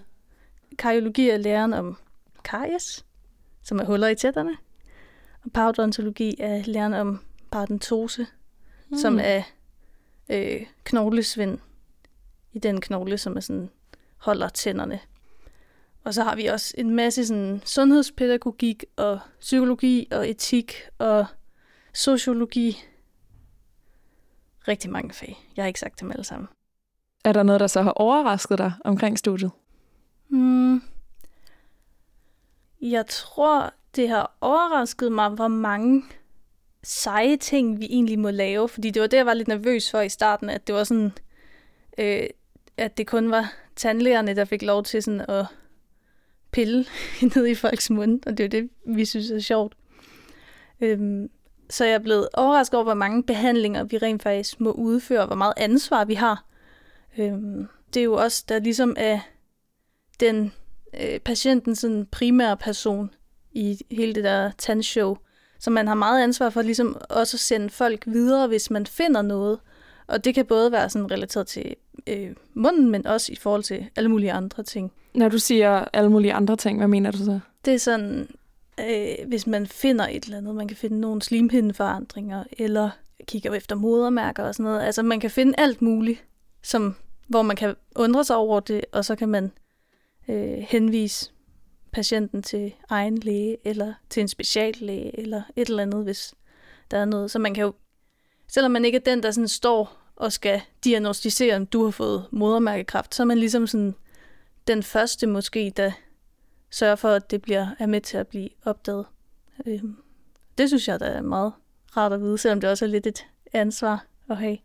Kardiologi 0.78 1.30
er 1.30 1.38
læren 1.38 1.74
om 1.74 1.98
karies, 2.44 3.06
som 3.68 3.80
er 3.80 3.86
huller 3.86 4.08
i 4.08 4.16
tætterne. 4.16 4.58
Og 5.46 5.52
parodontologi 5.52 6.36
er 6.40 6.64
læren 6.66 6.94
om 6.94 7.20
parodontose, 7.52 8.28
mm. 8.90 8.98
som 8.98 9.20
er 9.22 9.44
øh, 10.30 10.66
knoglesvind 10.84 11.60
i 12.54 12.60
den 12.60 12.82
knogle, 12.82 13.18
som 13.18 13.38
er 13.38 13.42
sådan, 13.42 13.70
holder 14.18 14.50
tænderne. 14.50 15.00
Og 16.04 16.14
så 16.14 16.24
har 16.24 16.36
vi 16.36 16.46
også 16.46 16.74
en 16.78 16.96
masse 16.96 17.26
sådan, 17.26 17.62
sundhedspædagogik 17.66 18.86
og 18.96 19.20
psykologi 19.40 20.08
og 20.12 20.30
etik 20.30 20.74
og 20.98 21.26
sociologi. 21.94 22.78
Rigtig 24.68 24.92
mange 24.92 25.14
fag. 25.14 25.38
Jeg 25.56 25.64
har 25.64 25.68
ikke 25.68 25.80
sagt 25.80 26.00
dem 26.02 26.12
alle 26.12 26.24
sammen. 26.24 26.48
Er 27.24 27.34
der 27.34 27.44
noget, 27.44 27.60
der 27.60 27.68
så 27.68 27.82
har 27.82 27.92
overrasket 27.92 28.58
dig 28.58 28.74
omkring 28.86 29.20
studiet? 29.20 29.52
Mm, 30.30 30.82
jeg 32.82 33.06
tror, 33.08 33.74
det 33.96 34.10
har 34.10 34.38
overrasket 34.42 35.12
mig, 35.12 35.30
hvor 35.30 35.48
mange 35.48 36.04
seje 36.84 37.38
ting, 37.38 37.80
vi 37.80 37.86
egentlig 37.86 38.20
må 38.20 38.30
lave. 38.30 38.70
Fordi 38.70 38.90
det 38.90 39.02
var 39.02 39.08
det, 39.08 39.18
jeg 39.18 39.26
var 39.26 39.34
lidt 39.34 39.48
nervøs 39.48 39.92
for 39.92 40.02
i 40.02 40.10
starten, 40.10 40.50
at 40.50 40.68
det 40.68 40.76
var 40.76 40.84
sådan, 40.84 41.12
øh, 41.98 42.24
at 42.78 42.98
det 42.98 43.08
kun 43.08 43.32
var 43.32 43.54
tandlægerne, 43.76 44.36
der 44.36 44.46
fik 44.46 44.62
lov 44.62 44.84
til 44.84 45.04
sådan 45.04 45.22
at 45.22 45.46
pille 46.52 46.86
ned 47.36 47.48
i 47.48 47.56
folks 47.56 47.90
mund, 47.90 48.22
og 48.26 48.38
det 48.38 48.44
er 48.44 48.50
det, 48.50 48.70
vi 48.86 49.06
synes 49.06 49.32
er 49.32 49.40
sjovt. 49.40 49.76
Øhm, 50.82 51.30
så 51.70 51.86
jeg 51.86 51.94
er 51.94 52.00
blevet 52.00 52.30
overrasket 52.34 52.76
over, 52.76 52.84
hvor 52.84 52.94
mange 52.94 53.24
behandlinger 53.24 53.84
vi 53.84 53.98
rent 53.98 54.24
faktisk 54.24 54.60
må 54.60 54.72
udføre, 54.72 55.20
og 55.20 55.28
hvor 55.28 55.36
meget 55.36 55.54
ansvar 55.58 56.06
vi 56.06 56.14
har. 56.14 56.46
Øhm, 57.18 57.68
det 57.94 58.00
er 58.00 58.04
jo 58.04 58.14
også, 58.14 58.46
der 58.50 58.60
ligesom 58.60 58.96
er 58.98 59.20
den 60.20 60.54
øh, 61.00 61.20
patienten 61.20 61.76
sådan 61.76 62.08
primære 62.12 62.58
person 62.58 63.10
i 63.52 63.80
hele 63.92 64.16
det 64.16 64.24
der 64.24 64.52
tandshow. 64.58 65.18
Så 65.60 65.70
man 65.70 65.88
har 65.88 65.96
meget 65.96 66.24
ansvar 66.24 66.50
for 66.50 66.62
ligesom 66.62 66.98
også 67.10 67.36
at 67.36 67.40
sende 67.40 67.70
folk 67.70 68.04
videre, 68.06 68.48
hvis 68.48 68.72
man 68.72 68.86
finder 68.86 69.22
noget. 69.22 69.60
Og 70.08 70.26
det 70.26 70.36
kan 70.36 70.46
både 70.46 70.72
være 70.72 70.90
sådan 70.90 71.12
relateret 71.12 71.48
til 71.48 71.76
øh, 72.08 72.30
munden, 72.54 72.92
men 72.92 73.08
også 73.08 73.32
i 73.32 73.36
forhold 73.36 73.64
til 73.64 73.88
alle 73.96 74.10
mulige 74.10 74.32
andre 74.32 74.64
ting. 74.64 74.92
Når 75.14 75.30
du 75.30 75.40
siger 75.40 75.86
alle 75.94 76.10
mulige 76.10 76.34
andre 76.34 76.56
ting, 76.56 76.78
hvad 76.78 76.88
mener 76.88 77.12
du 77.12 77.18
så? 77.18 77.40
Det 77.66 77.74
er 77.74 77.78
sådan, 77.78 78.28
øh, 78.80 79.28
hvis 79.28 79.48
man 79.48 79.68
finder 79.68 80.08
et 80.08 80.24
eller 80.24 80.38
andet, 80.38 80.56
man 80.56 80.68
kan 80.68 80.78
finde 80.78 81.00
nogle 81.00 81.22
slimhindeforandringer, 81.22 82.44
eller 82.58 82.90
kigger 83.28 83.54
efter 83.54 83.76
modermærker 83.76 84.44
og 84.44 84.56
sådan 84.56 84.64
noget. 84.64 84.86
Altså 84.86 85.04
man 85.04 85.20
kan 85.20 85.32
finde 85.32 85.54
alt 85.58 85.82
muligt, 85.82 86.24
som, 86.64 86.96
hvor 87.28 87.42
man 87.42 87.56
kan 87.56 87.76
undre 87.96 88.24
sig 88.24 88.36
over 88.36 88.60
det, 88.60 88.86
og 88.92 89.06
så 89.06 89.16
kan 89.16 89.30
man 89.30 89.52
øh, 90.28 90.58
henvise 90.58 91.32
patienten 91.92 92.44
til 92.44 92.74
egen 92.90 93.18
læge, 93.18 93.58
eller 93.64 93.94
til 94.10 94.22
en 94.22 94.28
speciallæge, 94.28 95.20
eller 95.20 95.42
et 95.56 95.70
eller 95.70 95.84
andet, 95.84 96.04
hvis 96.04 96.34
der 96.92 96.98
er 96.98 97.06
noget. 97.06 97.32
Så 97.32 97.40
man 97.40 97.54
kan 97.54 97.64
jo, 97.64 97.74
selvom 98.48 98.72
man 98.72 98.86
ikke 98.86 98.96
er 98.96 99.02
den, 99.02 99.24
der 99.24 99.32
sådan 99.32 99.48
står 99.48 99.98
og 100.16 100.32
skal 100.32 100.62
diagnostisere, 100.84 101.56
om 101.56 101.66
du 101.66 101.84
har 101.84 101.92
fået 101.92 102.26
modermærkekræft, 102.32 103.16
så 103.16 103.24
er 103.24 103.26
man 103.26 103.38
ligesom 103.38 103.68
sådan 103.68 103.96
den 104.68 104.84
første 104.84 105.28
måske, 105.28 105.74
der 105.78 105.92
sørger 106.72 106.96
for, 106.96 107.10
at 107.10 107.32
det 107.32 107.42
bliver, 107.42 107.68
er 107.80 107.86
med 107.86 108.02
til 108.02 108.18
at 108.18 108.28
blive 108.28 108.50
opdaget. 108.66 109.06
Øh, 109.66 109.84
det 110.58 110.70
synes 110.70 110.88
jeg, 110.88 111.00
der 111.00 111.06
er 111.06 111.22
meget 111.22 111.54
rart 111.98 112.14
at 112.14 112.22
vide, 112.22 112.38
selvom 112.38 112.62
det 112.62 112.70
også 112.70 112.86
er 112.86 112.90
lidt 112.90 113.08
et 113.08 113.28
ansvar 113.54 114.06
at 114.30 114.38
have. 114.38 114.58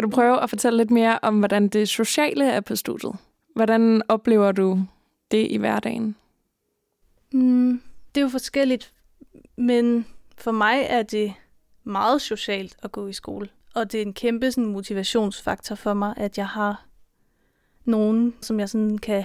Kan 0.00 0.10
du 0.10 0.14
prøve 0.14 0.42
at 0.42 0.50
fortælle 0.50 0.76
lidt 0.76 0.90
mere 0.90 1.18
om, 1.22 1.38
hvordan 1.38 1.68
det 1.68 1.88
sociale 1.88 2.50
er 2.50 2.60
på 2.60 2.76
studiet? 2.76 3.12
Hvordan 3.54 4.02
oplever 4.08 4.52
du 4.52 4.84
det 5.30 5.46
i 5.50 5.56
hverdagen? 5.56 6.16
Mm, 7.32 7.82
det 8.14 8.20
er 8.20 8.24
jo 8.24 8.28
forskelligt, 8.28 8.92
men 9.56 10.06
for 10.38 10.52
mig 10.52 10.86
er 10.88 11.02
det 11.02 11.34
meget 11.84 12.22
socialt 12.22 12.76
at 12.82 12.92
gå 12.92 13.06
i 13.06 13.12
skole. 13.12 13.48
Og 13.74 13.92
det 13.92 13.98
er 13.98 14.02
en 14.02 14.12
kæmpe 14.12 14.52
sådan, 14.52 14.72
motivationsfaktor 14.72 15.74
for 15.74 15.94
mig, 15.94 16.14
at 16.16 16.38
jeg 16.38 16.48
har 16.48 16.86
nogen, 17.84 18.34
som 18.40 18.60
jeg 18.60 18.68
sådan 18.68 18.98
kan 18.98 19.24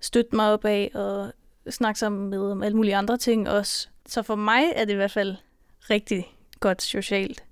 støtte 0.00 0.36
mig 0.36 0.52
op 0.52 0.64
af 0.64 0.90
og 0.94 1.32
snakke 1.72 1.98
sammen 1.98 2.30
med 2.30 2.50
om 2.50 2.62
alle 2.62 2.76
mulige 2.76 2.96
andre 2.96 3.16
ting 3.16 3.48
også. 3.48 3.88
Så 4.06 4.22
for 4.22 4.34
mig 4.36 4.64
er 4.74 4.84
det 4.84 4.92
i 4.92 4.96
hvert 4.96 5.10
fald 5.10 5.36
rigtig 5.90 6.36
godt 6.60 6.82
socialt. 6.82 7.44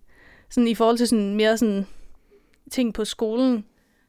Sådan 0.51 0.69
i 0.69 0.75
forhold 0.75 0.97
til 0.97 1.09
sådan 1.09 1.35
mere 1.35 1.59
sådan 1.59 1.87
ting 2.71 2.95
på 2.95 3.05
skolen, 3.05 3.65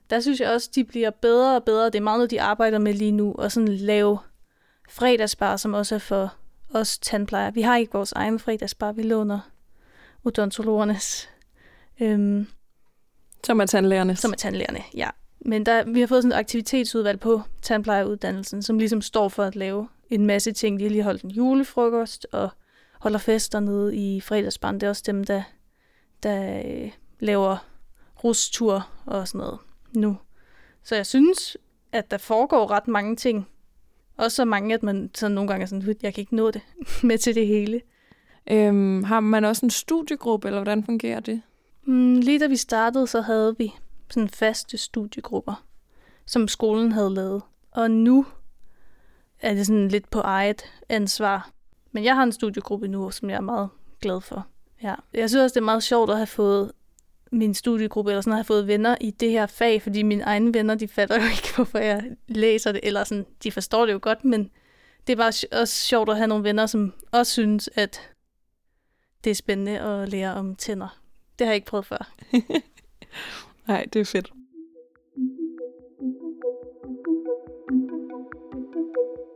der 0.09 0.19
synes 0.19 0.39
jeg 0.39 0.49
også, 0.49 0.69
de 0.75 0.83
bliver 0.83 1.09
bedre 1.09 1.55
og 1.55 1.63
bedre. 1.63 1.85
Det 1.85 1.95
er 1.95 2.01
meget 2.01 2.17
noget, 2.17 2.31
de 2.31 2.41
arbejder 2.41 2.79
med 2.79 2.93
lige 2.93 3.11
nu, 3.11 3.33
og 3.37 3.51
sådan 3.51 3.67
lave 3.67 4.19
fredagsbar, 4.89 5.57
som 5.57 5.73
også 5.73 5.95
er 5.95 5.99
for 5.99 6.33
os 6.73 6.97
tandplejere. 6.97 7.53
Vi 7.53 7.61
har 7.61 7.77
ikke 7.77 7.93
vores 7.93 8.11
egen 8.11 8.39
fredagsbar, 8.39 8.91
vi 8.91 9.03
låner 9.03 9.39
odontologernes. 10.23 11.29
Øhm, 12.01 12.47
som 13.43 13.61
er 13.61 13.65
tandlægernes. 13.65 14.19
Som 14.19 14.31
er 14.31 14.35
tandlægerne, 14.35 14.79
ja. 14.95 15.09
Men 15.45 15.65
der, 15.65 15.83
vi 15.83 15.99
har 15.99 16.07
fået 16.07 16.23
sådan 16.23 16.31
et 16.31 16.39
aktivitetsudvalg 16.39 17.19
på 17.19 17.41
tandplejeuddannelsen, 17.61 18.61
som 18.61 18.77
ligesom 18.77 19.01
står 19.01 19.29
for 19.29 19.43
at 19.43 19.55
lave 19.55 19.87
en 20.09 20.25
masse 20.25 20.51
ting. 20.51 20.79
De 20.79 20.83
har 20.83 20.89
lige 20.89 21.03
holdt 21.03 21.21
en 21.21 21.31
julefrokost 21.31 22.27
og 22.31 22.49
holder 22.99 23.19
fester 23.19 23.59
nede 23.59 23.95
i 23.95 24.21
fredagsbarn. 24.21 24.75
Det 24.75 24.83
er 24.83 24.89
også 24.89 25.03
dem, 25.05 25.23
der, 25.23 25.43
der 26.23 26.61
øh, 26.65 26.91
laver 27.19 27.57
rustur 28.23 28.89
og 29.05 29.27
sådan 29.27 29.39
noget 29.39 29.59
nu. 29.93 30.17
Så 30.83 30.95
jeg 30.95 31.05
synes, 31.05 31.57
at 31.91 32.11
der 32.11 32.17
foregår 32.17 32.71
ret 32.71 32.87
mange 32.87 33.15
ting. 33.15 33.47
Også 34.17 34.35
så 34.35 34.45
mange, 34.45 34.73
at 34.73 34.83
man 34.83 35.09
så 35.15 35.27
nogle 35.27 35.47
gange 35.47 35.63
er 35.63 35.67
sådan, 35.67 35.95
jeg 36.01 36.13
kan 36.13 36.21
ikke 36.21 36.35
nå 36.35 36.51
det 36.51 36.61
med 37.03 37.17
til 37.17 37.35
det 37.35 37.47
hele. 37.47 37.81
Øhm, 38.51 39.03
har 39.03 39.19
man 39.19 39.45
også 39.45 39.65
en 39.65 39.69
studiegruppe, 39.69 40.47
eller 40.47 40.59
hvordan 40.59 40.83
fungerer 40.83 41.19
det? 41.19 41.41
Mm, 41.83 42.15
lige 42.15 42.39
da 42.39 42.47
vi 42.47 42.55
startede, 42.55 43.07
så 43.07 43.21
havde 43.21 43.55
vi 43.57 43.73
sådan 44.09 44.29
faste 44.29 44.77
studiegrupper, 44.77 45.65
som 46.25 46.47
skolen 46.47 46.91
havde 46.91 47.13
lavet. 47.13 47.41
Og 47.71 47.91
nu 47.91 48.25
er 49.39 49.53
det 49.53 49.67
sådan 49.67 49.87
lidt 49.87 50.09
på 50.09 50.19
eget 50.19 50.65
ansvar. 50.89 51.49
Men 51.91 52.03
jeg 52.03 52.15
har 52.15 52.23
en 52.23 52.31
studiegruppe 52.31 52.87
nu, 52.87 53.11
som 53.11 53.29
jeg 53.29 53.35
er 53.35 53.41
meget 53.41 53.69
glad 54.01 54.21
for. 54.21 54.47
Ja. 54.83 54.95
Jeg 55.13 55.29
synes 55.29 55.43
også, 55.43 55.53
det 55.53 55.61
er 55.61 55.65
meget 55.65 55.83
sjovt 55.83 56.09
at 56.09 56.17
have 56.17 56.27
fået 56.27 56.71
min 57.31 57.53
studiegruppe, 57.53 58.11
eller 58.11 58.21
sådan, 58.21 58.37
har 58.37 58.43
fået 58.43 58.67
venner 58.67 58.95
i 59.01 59.11
det 59.11 59.31
her 59.31 59.45
fag, 59.45 59.81
fordi 59.81 60.03
mine 60.03 60.23
egne 60.23 60.53
venner, 60.53 60.75
de 60.75 60.87
fatter 60.87 61.15
jo 61.15 61.23
ikke, 61.23 61.49
hvorfor 61.55 61.79
jeg 61.79 62.03
læser 62.27 62.71
det, 62.71 62.81
eller 62.83 63.03
sådan, 63.03 63.25
de 63.43 63.51
forstår 63.51 63.85
det 63.85 63.93
jo 63.93 63.99
godt, 64.01 64.25
men 64.25 64.49
det 65.07 65.13
er 65.13 65.17
bare 65.17 65.61
også 65.61 65.75
sjovt 65.75 66.09
at 66.09 66.17
have 66.17 66.27
nogle 66.27 66.43
venner, 66.43 66.65
som 66.65 66.93
også 67.11 67.31
synes, 67.31 67.69
at 67.75 68.01
det 69.23 69.29
er 69.29 69.35
spændende 69.35 69.79
at 69.79 70.09
lære 70.09 70.33
om 70.33 70.55
tænder. 70.55 70.99
Det 71.39 71.47
har 71.47 71.51
jeg 71.51 71.55
ikke 71.55 71.67
prøvet 71.67 71.85
før. 71.85 72.13
Nej, 73.67 73.85
det 73.93 73.99
er 74.01 74.05
fedt. 74.05 74.31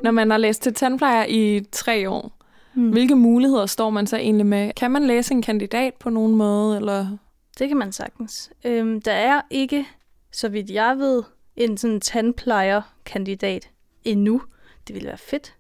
Når 0.03 0.12
man 0.12 0.31
har 0.31 0.38
læst 0.38 0.62
til 0.62 0.73
tandplejer 0.73 1.25
i 1.29 1.65
tre 1.71 2.10
år, 2.10 2.38
hmm. 2.73 2.89
hvilke 2.89 3.15
muligheder 3.15 3.65
står 3.65 3.89
man 3.89 4.08
så 4.08 4.17
egentlig 4.17 4.45
med? 4.45 4.73
Kan 4.73 4.91
man 4.91 5.08
læse 5.08 5.34
en 5.34 5.41
kandidat 5.41 5.93
på 5.93 6.10
nogen 6.10 6.36
måde, 6.36 6.77
eller 6.77 7.17
det 7.59 7.67
kan 7.67 7.77
man 7.77 7.91
sagtens. 7.91 8.51
Øhm, 8.65 9.01
der 9.01 9.11
er 9.11 9.41
ikke, 9.49 9.85
så 10.31 10.49
vidt 10.49 10.69
jeg 10.69 10.97
ved, 10.97 11.23
en 11.55 11.77
sådan 11.77 12.01
tandplejer-kandidat 12.01 13.69
endnu. 14.03 14.41
Det 14.87 14.93
ville 14.93 15.07
være 15.07 15.17
fedt. 15.17 15.55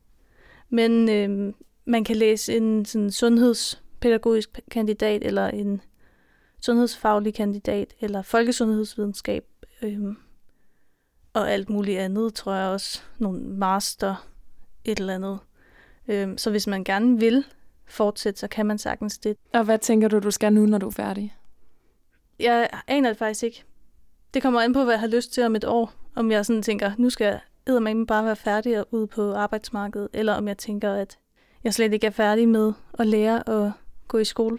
Men 0.69 1.09
øhm, 1.09 1.55
man 1.85 2.03
kan 2.03 2.15
læse 2.15 2.57
en 2.57 2.85
sådan 2.85 3.11
sundhedspædagogisk 3.11 4.59
kandidat, 4.71 5.23
eller 5.23 5.47
en 5.47 5.81
sundhedsfaglig 6.61 7.33
kandidat, 7.33 7.93
eller 7.99 8.21
folkesundhedsvidenskab, 8.21 9.45
øhm, 9.81 10.17
og 11.33 11.51
alt 11.51 11.69
muligt 11.69 11.99
andet, 11.99 12.33
tror 12.33 12.53
jeg 12.53 12.69
også. 12.69 13.01
Nogle 13.17 13.41
master, 13.41 14.27
et 14.83 14.99
eller 14.99 15.15
andet. 15.15 15.39
Øhm, 16.07 16.37
så 16.37 16.51
hvis 16.51 16.67
man 16.67 16.83
gerne 16.83 17.19
vil 17.19 17.45
fortsætte, 17.85 18.39
så 18.39 18.47
kan 18.47 18.65
man 18.65 18.77
sagtens 18.77 19.17
det. 19.17 19.37
Og 19.53 19.63
hvad 19.63 19.79
tænker 19.79 20.07
du, 20.07 20.19
du 20.19 20.31
skal 20.31 20.53
nu, 20.53 20.65
når 20.65 20.77
du 20.77 20.87
er 20.87 20.91
færdig? 20.91 21.35
Jeg 22.39 22.69
aner 22.87 23.09
det 23.09 23.17
faktisk 23.17 23.43
ikke. 23.43 23.63
Det 24.33 24.41
kommer 24.41 24.61
an 24.61 24.73
på, 24.73 24.83
hvad 24.83 24.93
jeg 24.93 24.99
har 24.99 25.07
lyst 25.07 25.33
til 25.33 25.43
om 25.43 25.55
et 25.55 25.63
år. 25.63 25.93
Om 26.15 26.31
jeg 26.31 26.45
sådan 26.45 26.61
tænker, 26.61 26.91
nu 26.97 27.09
skal 27.09 27.25
jeg 27.25 27.39
bare 28.07 28.25
være 28.25 28.35
færdig 28.35 28.79
og 28.79 28.87
ud 28.91 29.07
på 29.07 29.33
arbejdsmarkedet, 29.33 30.07
eller 30.13 30.33
om 30.33 30.47
jeg 30.47 30.57
tænker, 30.57 30.93
at 30.93 31.17
jeg 31.63 31.73
slet 31.73 31.93
ikke 31.93 32.07
er 32.07 32.11
færdig 32.11 32.49
med 32.49 32.73
at 32.99 33.07
lære 33.07 33.49
at 33.49 33.71
gå 34.07 34.17
i 34.17 34.25
skole. 34.25 34.57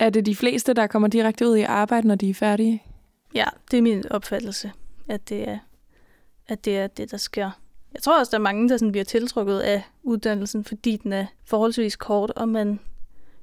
Er 0.00 0.10
det 0.10 0.26
de 0.26 0.36
fleste, 0.36 0.72
der 0.72 0.86
kommer 0.86 1.08
direkte 1.08 1.48
ud 1.48 1.56
i 1.56 1.62
arbejde, 1.62 2.08
når 2.08 2.14
de 2.14 2.30
er 2.30 2.34
færdige? 2.34 2.82
Ja, 3.34 3.44
det 3.70 3.78
er 3.78 3.82
min 3.82 4.04
opfattelse, 4.10 4.72
at 5.08 5.28
det 5.28 5.48
er, 5.48 5.58
at 6.48 6.64
det, 6.64 6.78
er 6.78 6.86
det, 6.86 7.10
der 7.10 7.16
sker. 7.16 7.50
Jeg 7.94 8.02
tror 8.02 8.18
også, 8.18 8.30
der 8.30 8.38
er 8.38 8.42
mange, 8.42 8.68
der 8.68 8.76
sådan 8.76 8.92
bliver 8.92 9.04
tiltrukket 9.04 9.60
af 9.60 9.82
uddannelsen, 10.02 10.64
fordi 10.64 10.96
den 10.96 11.12
er 11.12 11.26
forholdsvis 11.44 11.96
kort, 11.96 12.30
og 12.30 12.48
man 12.48 12.80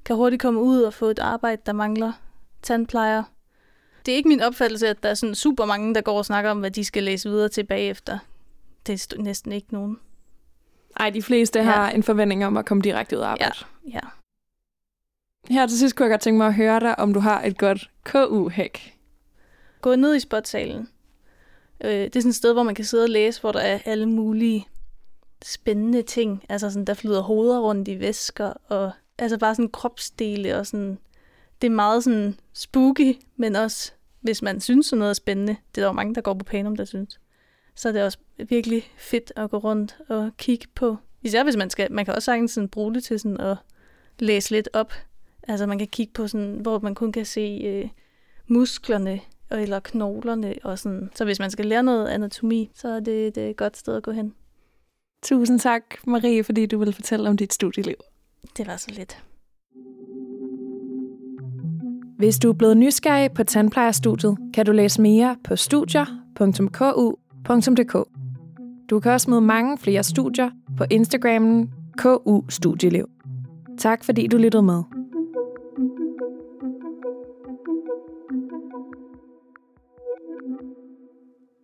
kan 0.05 0.15
hurtigt 0.15 0.41
komme 0.41 0.61
ud 0.61 0.81
og 0.81 0.93
få 0.93 1.05
et 1.05 1.19
arbejde, 1.19 1.61
der 1.65 1.73
mangler 1.73 2.11
tandplejer, 2.61 3.23
det 4.05 4.11
er 4.11 4.15
ikke 4.15 4.29
min 4.29 4.41
opfattelse, 4.41 4.87
at 4.87 5.03
der 5.03 5.09
er 5.09 5.13
sådan 5.13 5.35
super 5.35 5.65
mange, 5.65 5.95
der 5.95 6.01
går 6.01 6.17
og 6.17 6.25
snakker 6.25 6.51
om, 6.51 6.59
hvad 6.59 6.71
de 6.71 6.83
skal 6.85 7.03
læse 7.03 7.29
videre 7.29 7.49
til 7.49 7.63
bagefter. 7.63 8.19
Det 8.87 9.13
er 9.13 9.21
næsten 9.21 9.51
ikke 9.51 9.67
nogen. 9.71 9.99
Ej, 10.99 11.09
de 11.09 11.21
fleste 11.21 11.59
ja. 11.59 11.65
har 11.65 11.89
en 11.89 12.03
forventning 12.03 12.45
om 12.45 12.57
at 12.57 12.65
komme 12.65 12.81
direkte 12.83 13.17
ud 13.17 13.21
af 13.21 13.27
arbejde. 13.27 13.53
Ja, 13.85 13.91
ja. 13.93 13.99
Her 15.49 15.67
til 15.67 15.79
sidst 15.79 15.95
kunne 15.95 16.05
jeg 16.05 16.11
godt 16.11 16.21
tænke 16.21 16.37
mig 16.37 16.47
at 16.47 16.53
høre 16.53 16.79
dig, 16.79 16.99
om 16.99 17.13
du 17.13 17.19
har 17.19 17.43
et 17.43 17.57
godt 17.57 17.89
KU-hæk. 18.03 18.93
Gå 19.81 19.95
ned 19.95 20.15
i 20.15 20.19
spotsalen. 20.19 20.89
Øh, 21.83 21.91
det 21.91 22.15
er 22.15 22.19
sådan 22.19 22.29
et 22.29 22.35
sted, 22.35 22.53
hvor 22.53 22.63
man 22.63 22.75
kan 22.75 22.85
sidde 22.85 23.03
og 23.03 23.09
læse, 23.09 23.41
hvor 23.41 23.51
der 23.51 23.59
er 23.59 23.79
alle 23.85 24.09
mulige 24.09 24.67
spændende 25.45 26.01
ting. 26.01 26.43
Altså 26.49 26.69
sådan, 26.69 26.85
der 26.85 26.93
flyder 26.93 27.21
hoveder 27.21 27.59
rundt 27.59 27.87
i 27.87 27.99
væsker, 27.99 28.53
og 28.67 28.91
altså 29.17 29.37
bare 29.37 29.55
sådan 29.55 29.69
kropsdele 29.69 30.57
og 30.57 30.67
sådan 30.67 30.97
det 31.61 31.67
er 31.67 31.75
meget 31.75 32.03
sådan 32.03 32.39
spooky, 32.53 33.17
men 33.37 33.55
også 33.55 33.91
hvis 34.25 34.41
man 34.41 34.59
synes, 34.59 34.85
sådan 34.85 34.99
noget 34.99 35.09
er 35.09 35.13
spændende. 35.13 35.55
Det 35.75 35.81
er 35.81 35.85
der 35.85 35.87
jo 35.87 35.93
mange, 35.93 36.15
der 36.15 36.21
går 36.21 36.33
på 36.33 36.45
Panum, 36.45 36.75
der 36.75 36.85
synes. 36.85 37.19
Så 37.75 37.87
er 37.87 37.93
det 37.93 38.03
også 38.03 38.17
virkelig 38.49 38.83
fedt 38.97 39.33
at 39.35 39.49
gå 39.51 39.57
rundt 39.57 39.97
og 40.09 40.31
kigge 40.37 40.67
på. 40.75 40.97
Især 41.23 41.43
hvis 41.43 41.57
man 41.57 41.69
skal, 41.69 41.91
man 41.91 42.05
kan 42.05 42.15
også 42.15 42.25
sagtens 42.25 42.51
sådan 42.51 42.69
bruge 42.69 42.93
det 42.93 43.03
til 43.03 43.19
sådan 43.19 43.41
at 43.41 43.57
læse 44.19 44.51
lidt 44.51 44.69
op. 44.73 44.93
Altså 45.47 45.65
man 45.65 45.77
kan 45.77 45.87
kigge 45.87 46.13
på 46.13 46.27
sådan, 46.27 46.59
hvor 46.61 46.79
man 46.79 46.95
kun 46.95 47.11
kan 47.11 47.25
se 47.25 47.61
øh, 47.65 47.89
musklerne 48.47 49.19
eller 49.51 49.79
knoglerne 49.79 50.55
og 50.63 50.79
sådan. 50.79 51.09
Så 51.15 51.25
hvis 51.25 51.39
man 51.39 51.51
skal 51.51 51.65
lære 51.65 51.83
noget 51.83 52.07
anatomi, 52.07 52.71
så 52.73 52.87
er 52.87 52.99
det, 52.99 53.37
et 53.37 53.57
godt 53.57 53.77
sted 53.77 53.95
at 53.95 54.03
gå 54.03 54.11
hen. 54.11 54.33
Tusind 55.23 55.59
tak, 55.59 55.83
Marie, 56.07 56.43
fordi 56.43 56.65
du 56.65 56.77
ville 56.77 56.93
fortælle 56.93 57.29
om 57.29 57.37
dit 57.37 57.53
studieliv. 57.53 57.95
Det 58.57 58.67
var 58.67 58.77
så 58.77 58.91
lidt. 58.91 59.23
Hvis 62.17 62.39
du 62.39 62.49
er 62.49 62.53
blevet 62.53 62.77
nysgerrig 62.77 63.31
på 63.31 63.43
tandplejerstudiet, 63.43 64.37
kan 64.53 64.65
du 64.65 64.71
læse 64.71 65.01
mere 65.01 65.35
på 65.43 65.55
studier.ku.dk. 65.55 68.09
Du 68.89 68.99
kan 68.99 69.11
også 69.11 69.29
møde 69.29 69.41
mange 69.41 69.77
flere 69.77 70.03
studier 70.03 70.49
på 70.77 70.83
Instagrammen 70.89 71.69
KU 71.97 72.41
Studieliv. 72.49 73.09
Tak 73.77 74.03
fordi 74.03 74.27
du 74.27 74.37
lyttede 74.37 74.63
med. 74.63 74.83